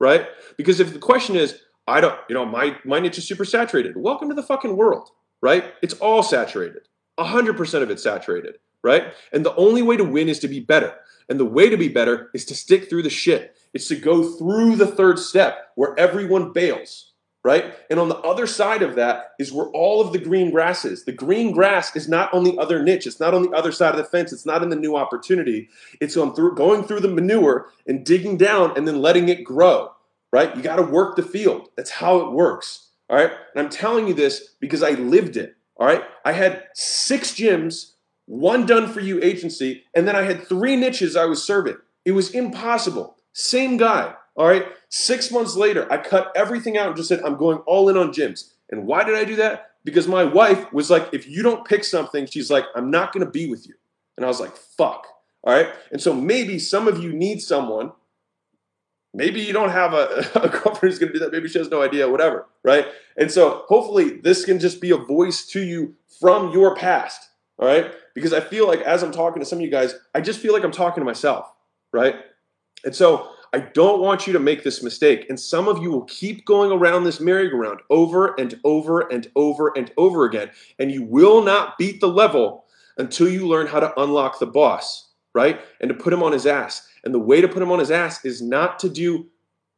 Right? 0.00 0.26
Because 0.56 0.80
if 0.80 0.92
the 0.92 0.98
question 0.98 1.36
is, 1.36 1.60
I 1.86 2.00
don't, 2.00 2.18
you 2.28 2.34
know, 2.34 2.46
my, 2.46 2.76
my 2.84 3.00
niche 3.00 3.18
is 3.18 3.26
super 3.26 3.44
saturated. 3.44 3.96
Welcome 3.96 4.28
to 4.28 4.34
the 4.34 4.42
fucking 4.42 4.76
world, 4.76 5.10
right? 5.40 5.64
It's 5.82 5.94
all 5.94 6.22
saturated. 6.22 6.88
100% 7.18 7.82
of 7.82 7.90
it's 7.90 8.02
saturated, 8.02 8.58
right? 8.82 9.14
And 9.32 9.44
the 9.44 9.54
only 9.56 9.82
way 9.82 9.96
to 9.96 10.04
win 10.04 10.28
is 10.28 10.38
to 10.40 10.48
be 10.48 10.60
better. 10.60 10.94
And 11.28 11.38
the 11.38 11.44
way 11.44 11.68
to 11.68 11.76
be 11.76 11.88
better 11.88 12.30
is 12.34 12.44
to 12.46 12.54
stick 12.54 12.88
through 12.88 13.02
the 13.02 13.10
shit. 13.10 13.56
It's 13.74 13.88
to 13.88 13.96
go 13.96 14.22
through 14.22 14.76
the 14.76 14.86
third 14.86 15.18
step 15.18 15.72
where 15.74 15.98
everyone 15.98 16.52
bails, 16.52 17.12
right? 17.44 17.74
And 17.90 17.98
on 17.98 18.08
the 18.08 18.18
other 18.18 18.46
side 18.46 18.82
of 18.82 18.94
that 18.96 19.32
is 19.38 19.52
where 19.52 19.66
all 19.68 20.00
of 20.00 20.12
the 20.12 20.18
green 20.18 20.50
grass 20.50 20.84
is. 20.84 21.04
The 21.04 21.12
green 21.12 21.52
grass 21.52 21.96
is 21.96 22.08
not 22.08 22.32
on 22.34 22.44
the 22.44 22.56
other 22.58 22.82
niche. 22.82 23.06
It's 23.06 23.20
not 23.20 23.34
on 23.34 23.42
the 23.42 23.50
other 23.50 23.72
side 23.72 23.90
of 23.90 23.96
the 23.96 24.04
fence. 24.04 24.32
It's 24.32 24.46
not 24.46 24.62
in 24.62 24.68
the 24.68 24.76
new 24.76 24.96
opportunity. 24.96 25.68
It's 26.00 26.16
on 26.16 26.34
through, 26.34 26.54
going 26.54 26.84
through 26.84 27.00
the 27.00 27.08
manure 27.08 27.70
and 27.86 28.04
digging 28.04 28.36
down 28.36 28.76
and 28.76 28.86
then 28.86 29.00
letting 29.00 29.28
it 29.28 29.44
grow, 29.44 29.92
right? 30.32 30.54
You 30.54 30.62
got 30.62 30.76
to 30.76 30.82
work 30.82 31.16
the 31.16 31.22
field. 31.22 31.70
That's 31.76 31.90
how 31.90 32.18
it 32.18 32.32
works, 32.32 32.90
all 33.08 33.16
right? 33.16 33.32
And 33.54 33.64
I'm 33.64 33.70
telling 33.70 34.06
you 34.06 34.14
this 34.14 34.54
because 34.60 34.82
I 34.82 34.90
lived 34.90 35.36
it, 35.36 35.56
all 35.76 35.86
right? 35.86 36.04
I 36.24 36.32
had 36.32 36.64
six 36.74 37.32
gyms, 37.32 37.92
one 38.26 38.66
done 38.66 38.86
for 38.92 39.00
you 39.00 39.20
agency, 39.22 39.84
and 39.94 40.06
then 40.06 40.14
I 40.14 40.22
had 40.22 40.46
three 40.46 40.76
niches 40.76 41.16
I 41.16 41.24
was 41.24 41.42
serving. 41.42 41.76
It 42.04 42.12
was 42.12 42.30
impossible. 42.30 43.16
Same 43.32 43.76
guy. 43.76 44.14
All 44.36 44.46
right. 44.46 44.66
Six 44.88 45.30
months 45.30 45.56
later, 45.56 45.90
I 45.92 45.98
cut 45.98 46.32
everything 46.34 46.76
out 46.76 46.88
and 46.88 46.96
just 46.96 47.08
said, 47.08 47.22
I'm 47.22 47.36
going 47.36 47.58
all 47.58 47.88
in 47.88 47.96
on 47.96 48.12
gyms. 48.12 48.52
And 48.70 48.86
why 48.86 49.04
did 49.04 49.14
I 49.14 49.24
do 49.24 49.36
that? 49.36 49.70
Because 49.84 50.06
my 50.06 50.24
wife 50.24 50.72
was 50.72 50.90
like, 50.90 51.08
if 51.12 51.28
you 51.28 51.42
don't 51.42 51.66
pick 51.66 51.84
something, 51.84 52.26
she's 52.26 52.50
like, 52.50 52.64
I'm 52.74 52.90
not 52.90 53.12
going 53.12 53.24
to 53.24 53.30
be 53.30 53.50
with 53.50 53.66
you. 53.66 53.74
And 54.16 54.24
I 54.24 54.28
was 54.28 54.40
like, 54.40 54.56
fuck. 54.56 55.06
All 55.44 55.52
right. 55.52 55.68
And 55.90 56.00
so 56.00 56.14
maybe 56.14 56.58
some 56.58 56.88
of 56.88 57.02
you 57.02 57.12
need 57.12 57.42
someone 57.42 57.92
maybe 59.14 59.40
you 59.40 59.52
don't 59.52 59.70
have 59.70 59.92
a, 59.92 60.30
a 60.34 60.48
girlfriend 60.48 60.92
who's 60.92 60.98
going 60.98 61.12
to 61.12 61.18
do 61.18 61.24
that. 61.24 61.32
Maybe 61.32 61.48
she 61.48 61.58
has 61.58 61.68
no 61.68 61.82
idea, 61.82 62.08
whatever, 62.08 62.46
right? 62.62 62.86
And 63.16 63.30
so 63.30 63.64
hopefully 63.68 64.18
this 64.18 64.44
can 64.44 64.58
just 64.58 64.80
be 64.80 64.90
a 64.90 64.96
voice 64.96 65.46
to 65.46 65.62
you 65.62 65.94
from 66.20 66.52
your 66.52 66.74
past, 66.74 67.30
all 67.58 67.66
right? 67.66 67.92
Because 68.14 68.32
I 68.32 68.40
feel 68.40 68.66
like 68.66 68.80
as 68.80 69.02
I'm 69.02 69.12
talking 69.12 69.40
to 69.40 69.46
some 69.46 69.58
of 69.58 69.62
you 69.62 69.70
guys, 69.70 69.94
I 70.14 70.20
just 70.20 70.40
feel 70.40 70.52
like 70.52 70.64
I'm 70.64 70.72
talking 70.72 71.00
to 71.00 71.04
myself, 71.04 71.52
right? 71.92 72.16
And 72.84 72.94
so 72.94 73.30
I 73.52 73.58
don't 73.58 74.00
want 74.00 74.26
you 74.26 74.32
to 74.32 74.38
make 74.38 74.64
this 74.64 74.82
mistake. 74.82 75.26
And 75.28 75.38
some 75.38 75.68
of 75.68 75.82
you 75.82 75.90
will 75.90 76.04
keep 76.04 76.44
going 76.46 76.72
around 76.72 77.04
this 77.04 77.20
merry-go-round 77.20 77.80
over 77.90 78.34
and 78.38 78.58
over 78.64 79.00
and 79.00 79.30
over 79.36 79.72
and 79.76 79.92
over 79.96 80.24
again. 80.24 80.50
And 80.78 80.90
you 80.90 81.02
will 81.02 81.42
not 81.42 81.76
beat 81.76 82.00
the 82.00 82.08
level 82.08 82.64
until 82.96 83.28
you 83.28 83.46
learn 83.46 83.66
how 83.66 83.80
to 83.80 84.00
unlock 84.00 84.38
the 84.38 84.46
boss, 84.46 85.10
right? 85.34 85.60
And 85.80 85.88
to 85.88 85.94
put 85.94 86.12
him 86.12 86.22
on 86.22 86.32
his 86.32 86.46
ass. 86.46 86.88
And 87.04 87.12
the 87.12 87.18
way 87.18 87.40
to 87.40 87.48
put 87.48 87.62
him 87.62 87.70
on 87.70 87.78
his 87.78 87.90
ass 87.90 88.24
is 88.24 88.40
not 88.40 88.78
to 88.80 88.88
do 88.88 89.26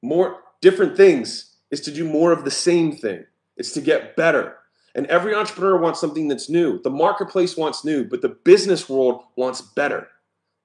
more 0.02 0.40
different 0.60 0.96
things, 0.96 1.54
is 1.70 1.80
to 1.82 1.90
do 1.90 2.04
more 2.04 2.32
of 2.32 2.44
the 2.44 2.50
same 2.50 2.92
thing. 2.92 3.24
It's 3.56 3.72
to 3.72 3.80
get 3.80 4.14
better. 4.16 4.56
And 4.94 5.06
every 5.06 5.34
entrepreneur 5.34 5.76
wants 5.76 6.00
something 6.00 6.28
that's 6.28 6.48
new. 6.48 6.80
The 6.80 6.90
marketplace 6.90 7.56
wants 7.56 7.84
new, 7.84 8.04
but 8.04 8.22
the 8.22 8.28
business 8.28 8.88
world 8.88 9.24
wants 9.36 9.60
better. 9.60 10.08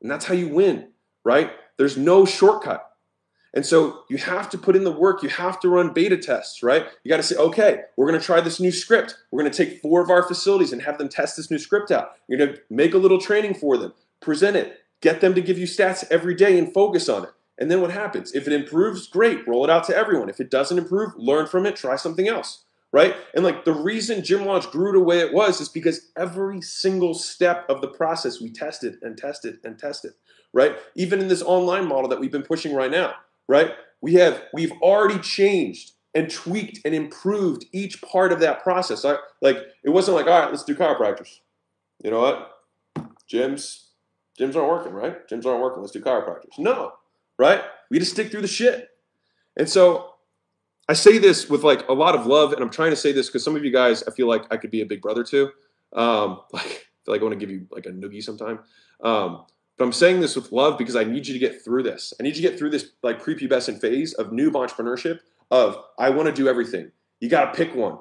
And 0.01 0.11
that's 0.11 0.25
how 0.25 0.35
you 0.35 0.49
win, 0.49 0.89
right? 1.23 1.51
There's 1.79 1.97
no 1.97 2.25
shortcut. 2.25 2.85
And 3.53 3.65
so 3.65 4.03
you 4.09 4.17
have 4.17 4.49
to 4.51 4.57
put 4.57 4.75
in 4.75 4.83
the 4.83 4.91
work. 4.91 5.23
You 5.23 5.29
have 5.29 5.59
to 5.61 5.69
run 5.69 5.93
beta 5.93 6.17
tests, 6.17 6.61
right? 6.61 6.85
You 7.03 7.09
got 7.09 7.17
to 7.17 7.23
say, 7.23 7.35
okay, 7.37 7.81
we're 7.97 8.07
going 8.07 8.19
to 8.19 8.25
try 8.25 8.41
this 8.41 8.59
new 8.59 8.71
script. 8.71 9.17
We're 9.31 9.41
going 9.41 9.51
to 9.51 9.65
take 9.65 9.81
four 9.81 10.01
of 10.03 10.11
our 10.11 10.21
facilities 10.21 10.71
and 10.71 10.83
have 10.83 10.97
them 10.97 11.09
test 11.09 11.37
this 11.37 11.49
new 11.49 11.57
script 11.57 11.89
out. 11.89 12.11
You're 12.27 12.37
going 12.37 12.53
to 12.53 12.61
make 12.69 12.93
a 12.93 12.99
little 12.99 13.19
training 13.19 13.55
for 13.55 13.77
them, 13.77 13.93
present 14.19 14.55
it, 14.55 14.77
get 15.01 15.21
them 15.21 15.33
to 15.33 15.41
give 15.41 15.57
you 15.57 15.65
stats 15.65 16.05
every 16.11 16.35
day 16.35 16.59
and 16.59 16.71
focus 16.71 17.09
on 17.09 17.23
it. 17.23 17.31
And 17.57 17.71
then 17.71 17.81
what 17.81 17.91
happens? 17.91 18.33
If 18.33 18.45
it 18.45 18.53
improves, 18.53 19.07
great, 19.07 19.47
roll 19.47 19.63
it 19.63 19.69
out 19.69 19.85
to 19.85 19.95
everyone. 19.95 20.29
If 20.29 20.39
it 20.39 20.51
doesn't 20.51 20.77
improve, 20.77 21.13
learn 21.17 21.47
from 21.47 21.65
it, 21.65 21.75
try 21.75 21.95
something 21.95 22.27
else, 22.27 22.65
right? 22.91 23.15
And 23.33 23.43
like 23.43 23.65
the 23.65 23.73
reason 23.73 24.23
Gym 24.23 24.45
Launch 24.45 24.69
grew 24.69 24.91
the 24.91 24.99
way 24.99 25.19
it 25.19 25.33
was 25.33 25.59
is 25.59 25.69
because 25.69 26.09
every 26.17 26.61
single 26.61 27.13
step 27.13 27.65
of 27.69 27.81
the 27.81 27.87
process 27.87 28.39
we 28.39 28.51
tested 28.51 28.97
and 29.01 29.17
tested 29.17 29.57
and 29.63 29.79
tested, 29.79 30.13
right? 30.53 30.77
Even 30.95 31.19
in 31.19 31.27
this 31.27 31.41
online 31.41 31.87
model 31.87 32.09
that 32.09 32.19
we've 32.19 32.31
been 32.31 32.43
pushing 32.43 32.73
right 32.73 32.91
now 32.91 33.13
right? 33.49 33.71
We 34.01 34.13
have 34.13 34.43
we've 34.53 34.71
already 34.81 35.19
changed 35.19 35.91
and 36.15 36.29
tweaked 36.29 36.79
and 36.85 36.95
improved 36.95 37.65
each 37.73 38.01
part 38.01 38.31
of 38.31 38.39
that 38.39 38.63
process. 38.63 39.03
I, 39.03 39.17
like 39.41 39.57
it 39.83 39.89
wasn't 39.89 40.15
like, 40.15 40.27
all 40.27 40.39
right, 40.39 40.49
let's 40.49 40.63
do 40.63 40.75
chiropractors. 40.75 41.39
You 42.01 42.11
know 42.11 42.21
what? 42.21 42.51
Gyms, 43.29 43.87
gyms 44.39 44.55
aren't 44.55 44.69
working, 44.69 44.93
right? 44.93 45.27
Gyms 45.27 45.45
aren't 45.45 45.61
working. 45.61 45.81
Let's 45.81 45.91
do 45.91 45.99
chiropractors. 45.99 46.57
No, 46.57 46.93
right? 47.37 47.61
We 47.89 47.99
just 47.99 48.11
stick 48.11 48.31
through 48.31 48.41
the 48.41 48.47
shit. 48.47 48.89
And 49.57 49.67
so 49.67 50.13
I 50.87 50.93
say 50.93 51.17
this 51.17 51.49
with 51.49 51.63
like 51.63 51.87
a 51.89 51.93
lot 51.93 52.15
of 52.15 52.25
love, 52.25 52.53
and 52.53 52.61
I'm 52.61 52.69
trying 52.69 52.91
to 52.91 52.95
say 52.95 53.11
this 53.11 53.27
because 53.27 53.43
some 53.43 53.55
of 53.55 53.65
you 53.65 53.71
guys, 53.71 54.03
I 54.03 54.11
feel 54.11 54.27
like 54.27 54.45
I 54.51 54.57
could 54.57 54.71
be 54.71 54.81
a 54.81 54.85
big 54.85 55.01
brother 55.01 55.23
to. 55.25 55.51
Um, 55.93 56.41
like, 56.53 56.63
I 56.63 57.03
feel 57.03 57.13
like 57.15 57.21
I 57.21 57.23
want 57.23 57.39
to 57.39 57.45
give 57.45 57.49
you 57.49 57.67
like 57.71 57.87
a 57.87 57.89
noogie 57.89 58.23
sometime. 58.23 58.59
Um, 59.03 59.45
but 59.79 59.85
I'm 59.85 59.93
saying 59.93 60.19
this 60.19 60.35
with 60.35 60.51
love 60.51 60.77
because 60.77 60.97
I 60.97 61.05
need 61.05 61.25
you 61.25 61.33
to 61.33 61.39
get 61.39 61.63
through 61.63 61.83
this. 61.83 62.13
I 62.19 62.23
need 62.23 62.35
you 62.35 62.43
to 62.43 62.49
get 62.49 62.59
through 62.59 62.71
this 62.71 62.91
like 63.01 63.23
prepubescent 63.23 63.79
phase 63.79 64.13
of 64.13 64.27
noob 64.27 64.51
entrepreneurship 64.51 65.21
of 65.49 65.81
I 65.97 66.09
want 66.09 66.27
to 66.27 66.33
do 66.33 66.49
everything. 66.49 66.91
You 67.21 67.29
got 67.29 67.45
to 67.45 67.57
pick 67.57 67.73
one. 67.73 67.97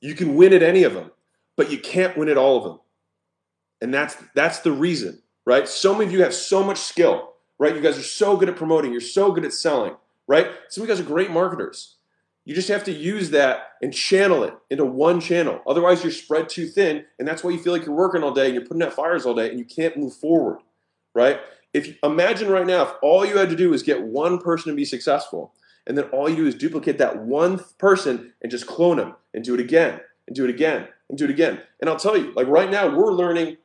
You 0.00 0.14
can 0.14 0.36
win 0.36 0.52
at 0.52 0.62
any 0.62 0.84
of 0.84 0.94
them, 0.94 1.10
but 1.56 1.72
you 1.72 1.78
can't 1.78 2.16
win 2.16 2.28
at 2.28 2.38
all 2.38 2.56
of 2.56 2.62
them. 2.62 2.80
And 3.80 3.92
that's 3.92 4.16
that's 4.36 4.60
the 4.60 4.70
reason, 4.70 5.20
right? 5.44 5.66
So 5.66 5.92
many 5.92 6.06
of 6.06 6.12
you 6.12 6.22
have 6.22 6.32
so 6.32 6.62
much 6.62 6.78
skill, 6.78 7.32
right? 7.58 7.74
You 7.74 7.82
guys 7.82 7.98
are 7.98 8.02
so 8.02 8.36
good 8.36 8.48
at 8.48 8.54
promoting, 8.54 8.92
you're 8.92 9.00
so 9.00 9.32
good 9.32 9.44
at 9.44 9.52
selling, 9.52 9.96
right? 10.28 10.46
Some 10.68 10.82
of 10.82 10.88
you 10.88 10.94
guys 10.94 11.04
are 11.04 11.08
great 11.08 11.32
marketers. 11.32 11.96
You 12.44 12.54
just 12.54 12.68
have 12.68 12.84
to 12.84 12.92
use 12.92 13.30
that 13.30 13.72
and 13.82 13.92
channel 13.92 14.44
it 14.44 14.54
into 14.70 14.84
one 14.84 15.20
channel. 15.20 15.62
Otherwise, 15.66 16.04
you're 16.04 16.12
spread 16.12 16.48
too 16.48 16.68
thin, 16.68 17.04
and 17.18 17.26
that's 17.26 17.42
why 17.42 17.50
you 17.50 17.58
feel 17.58 17.72
like 17.72 17.86
you're 17.86 17.94
working 17.94 18.22
all 18.22 18.32
day 18.32 18.46
and 18.46 18.54
you're 18.54 18.64
putting 18.64 18.82
out 18.82 18.92
fires 18.92 19.26
all 19.26 19.34
day 19.34 19.48
and 19.50 19.58
you 19.58 19.64
can't 19.64 19.96
move 19.96 20.14
forward 20.14 20.58
right? 21.14 21.40
If 21.72 21.96
imagine 22.02 22.48
right 22.48 22.66
now, 22.66 22.82
if 22.82 22.92
all 23.02 23.24
you 23.24 23.38
had 23.38 23.50
to 23.50 23.56
do 23.56 23.72
is 23.72 23.82
get 23.82 24.02
one 24.02 24.38
person 24.38 24.70
to 24.70 24.76
be 24.76 24.84
successful, 24.84 25.54
and 25.86 25.96
then 25.96 26.04
all 26.06 26.28
you 26.28 26.36
do 26.36 26.46
is 26.46 26.54
duplicate 26.54 26.98
that 26.98 27.18
one 27.18 27.60
person 27.78 28.32
and 28.42 28.50
just 28.50 28.66
clone 28.66 28.98
them 28.98 29.14
and 29.34 29.42
do 29.44 29.54
it 29.54 29.60
again 29.60 30.00
and 30.26 30.36
do 30.36 30.44
it 30.44 30.50
again 30.50 30.88
and 31.08 31.18
do 31.18 31.24
it 31.24 31.30
again. 31.30 31.60
And 31.80 31.88
I'll 31.88 31.96
tell 31.96 32.16
you, 32.16 32.32
like 32.34 32.46
right 32.46 32.70
now, 32.70 32.94
we're 32.94 33.12
learning 33.12 33.56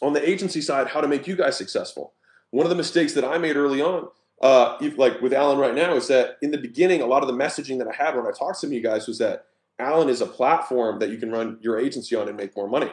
on 0.00 0.12
the 0.12 0.28
agency 0.28 0.60
side 0.60 0.88
how 0.88 1.00
to 1.00 1.08
make 1.08 1.26
you 1.26 1.36
guys 1.36 1.56
successful. 1.56 2.14
One 2.50 2.66
of 2.66 2.70
the 2.70 2.76
mistakes 2.76 3.12
that 3.14 3.24
I 3.24 3.38
made 3.38 3.56
early 3.56 3.80
on, 3.80 4.08
uh, 4.40 4.76
like 4.96 5.20
with 5.20 5.32
Alan 5.32 5.58
right 5.58 5.74
now, 5.74 5.94
is 5.94 6.08
that 6.08 6.38
in 6.42 6.50
the 6.50 6.58
beginning, 6.58 7.00
a 7.00 7.06
lot 7.06 7.22
of 7.22 7.28
the 7.28 7.34
messaging 7.34 7.78
that 7.78 7.88
I 7.88 7.94
had 7.94 8.16
when 8.16 8.26
I 8.26 8.30
talked 8.30 8.54
to 8.54 8.60
some 8.60 8.70
of 8.70 8.74
you 8.74 8.82
guys 8.82 9.06
was 9.06 9.18
that 9.18 9.46
Alan 9.78 10.08
is 10.08 10.20
a 10.20 10.26
platform 10.26 10.98
that 10.98 11.10
you 11.10 11.18
can 11.18 11.30
run 11.30 11.58
your 11.60 11.78
agency 11.78 12.14
on 12.16 12.28
and 12.28 12.36
make 12.36 12.56
more 12.56 12.68
money. 12.68 12.90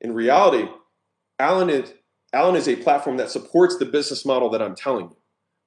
In 0.00 0.14
reality, 0.14 0.68
Alan 1.38 1.70
is 1.70 1.92
Alan 2.32 2.56
is 2.56 2.68
a 2.68 2.76
platform 2.76 3.16
that 3.16 3.30
supports 3.30 3.76
the 3.76 3.84
business 3.84 4.24
model 4.24 4.50
that 4.50 4.62
I'm 4.62 4.74
telling 4.74 5.06
you, 5.06 5.16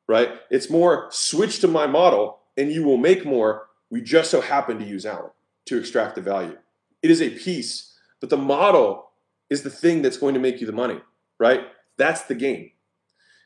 right? 0.07 0.29
It's 0.49 0.69
more 0.69 1.07
switch 1.11 1.59
to 1.59 1.67
my 1.67 1.87
model 1.87 2.39
and 2.57 2.71
you 2.71 2.83
will 2.83 2.97
make 2.97 3.25
more. 3.25 3.67
We 3.89 4.01
just 4.01 4.31
so 4.31 4.41
happen 4.41 4.79
to 4.79 4.85
use 4.85 5.05
Alan 5.05 5.31
to 5.65 5.77
extract 5.77 6.15
the 6.15 6.21
value. 6.21 6.57
It 7.01 7.11
is 7.11 7.21
a 7.21 7.29
piece, 7.29 7.97
but 8.19 8.29
the 8.29 8.37
model 8.37 9.11
is 9.49 9.63
the 9.63 9.69
thing 9.69 10.01
that's 10.01 10.17
going 10.17 10.33
to 10.33 10.39
make 10.39 10.61
you 10.61 10.67
the 10.67 10.73
money, 10.73 10.99
right? 11.39 11.61
That's 11.97 12.23
the 12.23 12.35
game. 12.35 12.71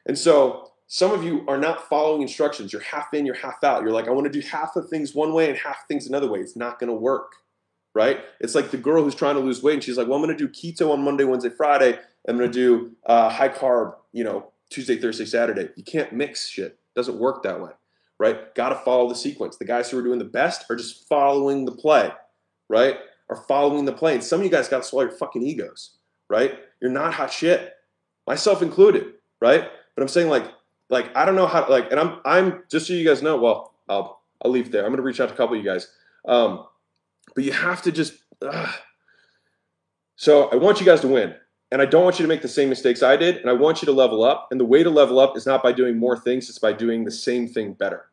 And 0.05 0.17
so 0.17 0.71
some 0.87 1.11
of 1.11 1.23
you 1.23 1.43
are 1.47 1.57
not 1.57 1.89
following 1.89 2.21
instructions. 2.21 2.71
You're 2.71 2.81
half 2.81 3.13
in, 3.13 3.25
you're 3.25 3.35
half 3.35 3.63
out. 3.63 3.83
You're 3.83 3.91
like, 3.91 4.07
I 4.07 4.11
want 4.11 4.31
to 4.31 4.41
do 4.41 4.47
half 4.47 4.75
of 4.75 4.89
things 4.89 5.13
one 5.13 5.33
way 5.33 5.49
and 5.49 5.57
half 5.57 5.87
things 5.87 6.07
another 6.07 6.29
way. 6.29 6.39
It's 6.39 6.55
not 6.55 6.79
going 6.79 6.89
to 6.89 6.95
work, 6.95 7.33
right? 7.93 8.21
It's 8.39 8.55
like 8.55 8.71
the 8.71 8.77
girl 8.77 9.03
who's 9.03 9.15
trying 9.15 9.35
to 9.35 9.41
lose 9.41 9.61
weight 9.61 9.73
and 9.73 9.83
she's 9.83 9.97
like, 9.97 10.07
well, 10.07 10.15
I'm 10.17 10.23
going 10.23 10.37
to 10.37 10.47
do 10.47 10.51
keto 10.51 10.91
on 10.91 11.03
Monday, 11.03 11.25
Wednesday, 11.25 11.49
Friday, 11.49 11.99
I'm 12.27 12.37
going 12.37 12.51
to 12.51 12.53
do 12.53 12.95
uh, 13.05 13.29
high 13.29 13.49
carb, 13.49 13.95
you 14.11 14.23
know, 14.23 14.51
Tuesday, 14.69 14.97
Thursday, 14.97 15.25
Saturday. 15.25 15.69
You 15.75 15.83
can't 15.83 16.11
mix 16.13 16.49
shit. 16.49 16.77
Doesn't 16.95 17.17
work 17.17 17.43
that 17.43 17.61
way, 17.61 17.71
right? 18.19 18.53
Got 18.55 18.69
to 18.69 18.75
follow 18.75 19.07
the 19.07 19.15
sequence. 19.15 19.57
The 19.57 19.65
guys 19.65 19.89
who 19.89 19.97
are 19.97 20.03
doing 20.03 20.19
the 20.19 20.25
best 20.25 20.65
are 20.69 20.75
just 20.75 21.07
following 21.07 21.65
the 21.65 21.71
play, 21.71 22.11
right? 22.69 22.97
Are 23.29 23.43
following 23.47 23.85
the 23.85 23.93
play. 23.93 24.13
And 24.13 24.23
some 24.23 24.39
of 24.39 24.45
you 24.45 24.51
guys 24.51 24.67
got 24.67 24.83
to 24.83 24.87
swallow 24.87 25.07
your 25.07 25.17
fucking 25.17 25.43
egos, 25.43 25.91
right? 26.29 26.59
You're 26.81 26.91
not 26.91 27.13
hot 27.13 27.31
shit, 27.31 27.73
myself 28.25 28.61
included, 28.61 29.13
right? 29.39 29.69
But 29.95 30.01
I'm 30.01 30.07
saying 30.07 30.29
like, 30.29 30.51
like 30.89 31.15
I 31.15 31.25
don't 31.25 31.35
know 31.35 31.47
how, 31.47 31.69
like, 31.69 31.91
and 31.91 31.99
I'm, 31.99 32.19
I'm 32.25 32.63
just 32.69 32.87
so 32.87 32.93
you 32.93 33.05
guys 33.05 33.21
know. 33.21 33.37
Well, 33.37 33.73
I'll, 33.87 34.21
I'll 34.43 34.51
leave 34.51 34.71
there. 34.71 34.83
I'm 34.83 34.89
going 34.89 34.97
to 34.97 35.03
reach 35.03 35.19
out 35.19 35.29
to 35.29 35.33
a 35.33 35.37
couple 35.37 35.57
of 35.57 35.63
you 35.63 35.69
guys, 35.69 35.89
um, 36.27 36.65
but 37.35 37.43
you 37.43 37.51
have 37.51 37.81
to 37.83 37.91
just. 37.91 38.13
Uh, 38.41 38.71
so 40.15 40.49
I 40.49 40.55
want 40.55 40.79
you 40.79 40.85
guys 40.85 41.01
to 41.01 41.07
win. 41.07 41.35
And 41.71 41.81
I 41.81 41.85
don't 41.85 42.03
want 42.03 42.17
you 42.17 42.23
to 42.23 42.29
make 42.29 42.41
the 42.41 42.47
same 42.47 42.69
mistakes 42.69 43.03
I 43.03 43.17
did. 43.17 43.37
And 43.37 43.49
I 43.49 43.53
want 43.53 43.81
you 43.81 43.87
to 43.87 43.91
level 43.91 44.23
up. 44.23 44.47
And 44.51 44.59
the 44.59 44.65
way 44.65 44.83
to 44.83 44.89
level 44.89 45.19
up 45.19 45.35
is 45.35 45.45
not 45.45 45.61
by 45.61 45.73
doing 45.73 45.97
more 45.97 46.17
things, 46.17 46.49
it's 46.49 46.59
by 46.59 46.73
doing 46.73 47.03
the 47.03 47.11
same 47.11 47.47
thing 47.47 47.73
better. 47.73 48.05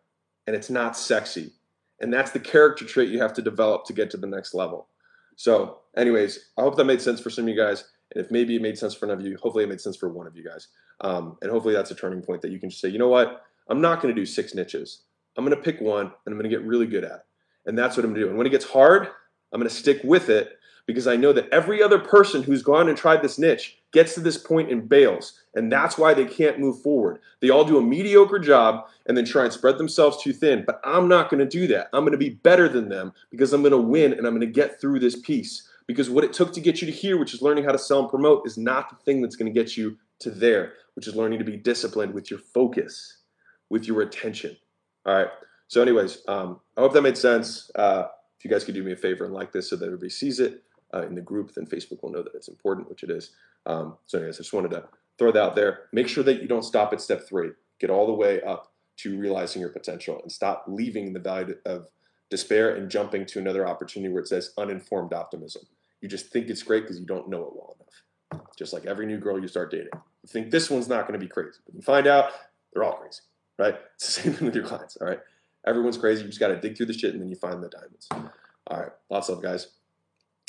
And 0.46 0.56
it's 0.56 0.70
not 0.70 0.96
sexy. 0.96 1.52
And 2.00 2.12
that's 2.12 2.32
the 2.32 2.40
character 2.40 2.84
trait 2.84 3.10
you 3.10 3.20
have 3.20 3.32
to 3.34 3.42
develop 3.42 3.84
to 3.86 3.92
get 3.92 4.10
to 4.10 4.16
the 4.16 4.26
next 4.26 4.54
level. 4.54 4.88
So, 5.36 5.78
anyways, 5.96 6.50
I 6.58 6.62
hope 6.62 6.76
that 6.76 6.84
made 6.84 7.00
sense 7.00 7.20
for 7.20 7.30
some 7.30 7.44
of 7.44 7.48
you 7.48 7.56
guys. 7.56 7.84
And 8.14 8.24
if 8.24 8.30
maybe 8.30 8.56
it 8.56 8.62
made 8.62 8.76
sense 8.76 8.94
for 8.94 9.06
none 9.06 9.18
of 9.18 9.26
you, 9.26 9.36
hopefully 9.40 9.64
it 9.64 9.68
made 9.68 9.80
sense 9.80 9.96
for 9.96 10.08
one 10.08 10.26
of 10.26 10.36
you 10.36 10.44
guys. 10.44 10.68
Um, 11.00 11.38
and 11.40 11.50
hopefully 11.50 11.74
that's 11.74 11.90
a 11.90 11.94
turning 11.94 12.22
point 12.22 12.42
that 12.42 12.50
you 12.50 12.58
can 12.58 12.70
just 12.70 12.80
say, 12.80 12.88
you 12.88 12.98
know 12.98 13.08
what? 13.08 13.42
I'm 13.68 13.80
not 13.80 14.02
going 14.02 14.14
to 14.14 14.20
do 14.20 14.26
six 14.26 14.54
niches. 14.54 15.02
I'm 15.36 15.44
going 15.44 15.56
to 15.56 15.62
pick 15.62 15.80
one 15.80 16.06
and 16.06 16.12
I'm 16.26 16.34
going 16.34 16.48
to 16.48 16.56
get 16.56 16.64
really 16.64 16.86
good 16.86 17.04
at 17.04 17.12
it. 17.12 17.26
And 17.66 17.78
that's 17.78 17.96
what 17.96 18.04
I'm 18.04 18.10
going 18.10 18.20
to 18.20 18.26
do. 18.26 18.28
And 18.28 18.38
when 18.38 18.46
it 18.46 18.50
gets 18.50 18.64
hard, 18.64 19.08
I'm 19.52 19.60
going 19.60 19.68
to 19.68 19.74
stick 19.74 20.00
with 20.04 20.28
it 20.28 20.58
because 20.86 21.06
I 21.06 21.16
know 21.16 21.32
that 21.32 21.48
every 21.50 21.82
other 21.82 21.98
person 21.98 22.42
who's 22.42 22.62
gone 22.62 22.88
and 22.88 22.96
tried 22.96 23.22
this 23.22 23.38
niche 23.38 23.78
gets 23.92 24.14
to 24.14 24.20
this 24.20 24.36
point 24.36 24.70
and 24.70 24.88
bails. 24.88 25.40
And 25.54 25.70
that's 25.72 25.96
why 25.96 26.14
they 26.14 26.24
can't 26.24 26.58
move 26.58 26.82
forward. 26.82 27.20
They 27.40 27.48
all 27.48 27.64
do 27.64 27.78
a 27.78 27.82
mediocre 27.82 28.38
job 28.38 28.86
and 29.06 29.16
then 29.16 29.24
try 29.24 29.44
and 29.44 29.52
spread 29.52 29.78
themselves 29.78 30.22
too 30.22 30.32
thin. 30.32 30.64
But 30.66 30.80
I'm 30.84 31.08
not 31.08 31.30
going 31.30 31.38
to 31.38 31.48
do 31.48 31.66
that. 31.68 31.88
I'm 31.92 32.02
going 32.02 32.12
to 32.12 32.18
be 32.18 32.30
better 32.30 32.68
than 32.68 32.88
them 32.88 33.12
because 33.30 33.52
I'm 33.52 33.62
going 33.62 33.72
to 33.72 33.78
win 33.78 34.12
and 34.12 34.26
I'm 34.26 34.34
going 34.34 34.46
to 34.46 34.46
get 34.46 34.80
through 34.80 35.00
this 35.00 35.18
piece. 35.18 35.68
Because 35.86 36.10
what 36.10 36.24
it 36.24 36.32
took 36.32 36.52
to 36.54 36.60
get 36.60 36.80
you 36.80 36.86
to 36.86 36.92
here, 36.92 37.18
which 37.18 37.34
is 37.34 37.42
learning 37.42 37.64
how 37.64 37.72
to 37.72 37.78
sell 37.78 38.00
and 38.00 38.08
promote, 38.08 38.46
is 38.46 38.58
not 38.58 38.90
the 38.90 38.96
thing 38.96 39.22
that's 39.22 39.36
going 39.36 39.52
to 39.52 39.58
get 39.58 39.76
you 39.76 39.98
to 40.20 40.30
there, 40.30 40.72
which 40.94 41.06
is 41.06 41.14
learning 41.14 41.38
to 41.38 41.44
be 41.44 41.56
disciplined 41.56 42.14
with 42.14 42.30
your 42.30 42.40
focus, 42.40 43.18
with 43.68 43.86
your 43.86 44.00
attention. 44.00 44.56
All 45.06 45.14
right. 45.14 45.28
So, 45.68 45.82
anyways, 45.82 46.22
um, 46.26 46.60
I 46.76 46.80
hope 46.80 46.94
that 46.94 47.02
made 47.02 47.18
sense. 47.18 47.70
Uh, 47.74 48.04
if 48.38 48.44
you 48.44 48.50
guys 48.50 48.64
could 48.64 48.74
do 48.74 48.82
me 48.82 48.92
a 48.92 48.96
favor 48.96 49.24
and 49.24 49.34
like 49.34 49.52
this 49.52 49.70
so 49.70 49.76
that 49.76 49.84
everybody 49.84 50.10
sees 50.10 50.40
it, 50.40 50.62
uh, 50.94 51.02
in 51.06 51.14
the 51.14 51.20
group, 51.20 51.54
then 51.54 51.66
Facebook 51.66 52.02
will 52.02 52.12
know 52.12 52.22
that 52.22 52.34
it's 52.34 52.48
important, 52.48 52.88
which 52.88 53.02
it 53.02 53.10
is. 53.10 53.30
Um, 53.66 53.96
so, 54.06 54.18
anyways, 54.18 54.36
I 54.36 54.38
just 54.38 54.52
wanted 54.52 54.70
to 54.70 54.84
throw 55.18 55.32
that 55.32 55.42
out 55.42 55.56
there. 55.56 55.88
Make 55.92 56.08
sure 56.08 56.24
that 56.24 56.40
you 56.40 56.48
don't 56.48 56.62
stop 56.62 56.92
at 56.92 57.00
step 57.00 57.26
three. 57.26 57.50
Get 57.80 57.90
all 57.90 58.06
the 58.06 58.12
way 58.12 58.40
up 58.42 58.72
to 58.98 59.18
realizing 59.18 59.60
your 59.60 59.70
potential 59.70 60.20
and 60.22 60.30
stop 60.30 60.64
leaving 60.68 61.12
the 61.12 61.20
valley 61.20 61.54
of 61.66 61.88
despair 62.30 62.74
and 62.74 62.90
jumping 62.90 63.26
to 63.26 63.38
another 63.38 63.66
opportunity 63.66 64.12
where 64.12 64.22
it 64.22 64.28
says 64.28 64.52
uninformed 64.56 65.12
optimism. 65.12 65.62
You 66.00 66.08
just 66.08 66.26
think 66.26 66.48
it's 66.48 66.62
great 66.62 66.82
because 66.82 66.98
you 66.98 67.06
don't 67.06 67.28
know 67.28 67.42
it 67.42 67.52
well 67.54 67.76
enough. 67.76 68.44
Just 68.56 68.72
like 68.72 68.86
every 68.86 69.06
new 69.06 69.18
girl 69.18 69.40
you 69.40 69.48
start 69.48 69.70
dating, 69.70 69.90
you 69.92 70.28
think 70.28 70.50
this 70.50 70.70
one's 70.70 70.88
not 70.88 71.06
going 71.06 71.18
to 71.18 71.24
be 71.24 71.28
crazy, 71.28 71.58
but 71.66 71.74
you 71.74 71.82
find 71.82 72.06
out 72.06 72.30
they're 72.72 72.84
all 72.84 72.96
crazy. 72.96 73.20
right? 73.58 73.76
It's 73.94 74.06
the 74.06 74.22
same 74.22 74.32
thing 74.34 74.46
with 74.46 74.54
your 74.54 74.64
clients, 74.64 74.96
all 74.96 75.06
right? 75.06 75.20
Everyone's 75.66 75.96
crazy. 75.96 76.22
You 76.22 76.28
just 76.28 76.40
got 76.40 76.48
to 76.48 76.60
dig 76.60 76.76
through 76.76 76.86
the 76.86 76.92
shit 76.92 77.12
and 77.12 77.22
then 77.22 77.28
you 77.28 77.36
find 77.36 77.62
the 77.62 77.68
diamonds. 77.68 78.08
All 78.66 78.80
right, 78.80 78.92
lots 79.10 79.28
of 79.28 79.36
love, 79.36 79.44
guys. 79.44 79.68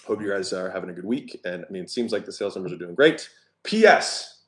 Hope 0.06 0.22
you 0.22 0.30
guys 0.30 0.54
are 0.54 0.70
having 0.70 0.90
a 0.90 0.94
good 0.94 1.06
week. 1.06 1.40
And 1.46 1.66
I 1.68 1.72
mean, 1.72 1.84
it 1.84 1.90
seems 1.90 2.12
like 2.12 2.26
the 2.26 2.32
sales 2.32 2.56
numbers 2.56 2.72
are 2.72 2.78
doing 2.78 2.96
great. 2.96 3.30
P.S. 3.64 4.44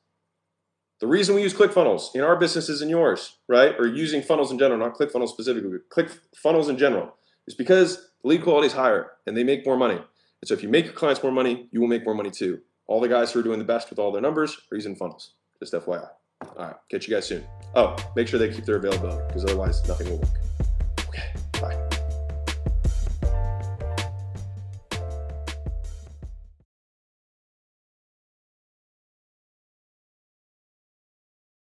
The 1.00 1.06
reason 1.06 1.34
we 1.34 1.42
use 1.42 1.54
ClickFunnels 1.54 2.14
in 2.14 2.22
our 2.22 2.36
businesses 2.36 2.80
and 2.82 2.90
yours, 2.90 3.38
right, 3.48 3.74
or 3.78 3.86
using 3.86 4.22
funnels 4.22 4.50
in 4.50 4.58
general, 4.58 4.78
not 4.78 4.96
ClickFunnels 4.96 5.28
specifically, 5.28 5.70
but 5.70 5.88
ClickFunnels 5.90 6.68
in 6.68 6.78
general, 6.78 7.14
is 7.46 7.54
because 7.54 8.10
lead 8.24 8.42
quality 8.42 8.66
is 8.66 8.72
higher 8.72 9.12
and 9.26 9.36
they 9.36 9.44
make 9.44 9.64
more 9.64 9.76
money. 9.76 9.94
And 9.96 10.48
so 10.48 10.54
if 10.54 10.62
you 10.62 10.68
make 10.68 10.86
your 10.86 10.94
clients 10.94 11.22
more 11.22 11.32
money, 11.32 11.68
you 11.70 11.80
will 11.80 11.88
make 11.88 12.04
more 12.04 12.14
money 12.14 12.30
too. 12.30 12.60
All 12.86 13.00
the 13.00 13.08
guys 13.08 13.32
who 13.32 13.40
are 13.40 13.44
doing 13.44 13.58
the 13.58 13.64
best 13.64 13.90
with 13.90 13.98
all 13.98 14.12
their 14.12 14.22
numbers 14.22 14.56
are 14.72 14.76
using 14.76 14.96
funnels. 14.96 15.34
Just 15.60 15.72
FYI. 15.72 16.08
All 16.42 16.54
right, 16.56 16.76
catch 16.90 17.08
you 17.08 17.14
guys 17.14 17.26
soon. 17.26 17.44
Oh, 17.74 17.96
make 18.14 18.28
sure 18.28 18.38
they 18.38 18.48
keep 18.48 18.64
their 18.64 18.76
availability 18.76 19.22
because 19.26 19.44
otherwise 19.44 19.86
nothing 19.88 20.08
will 20.10 20.18
work. 20.18 21.08
Okay, 21.08 21.32
bye. 21.60 21.87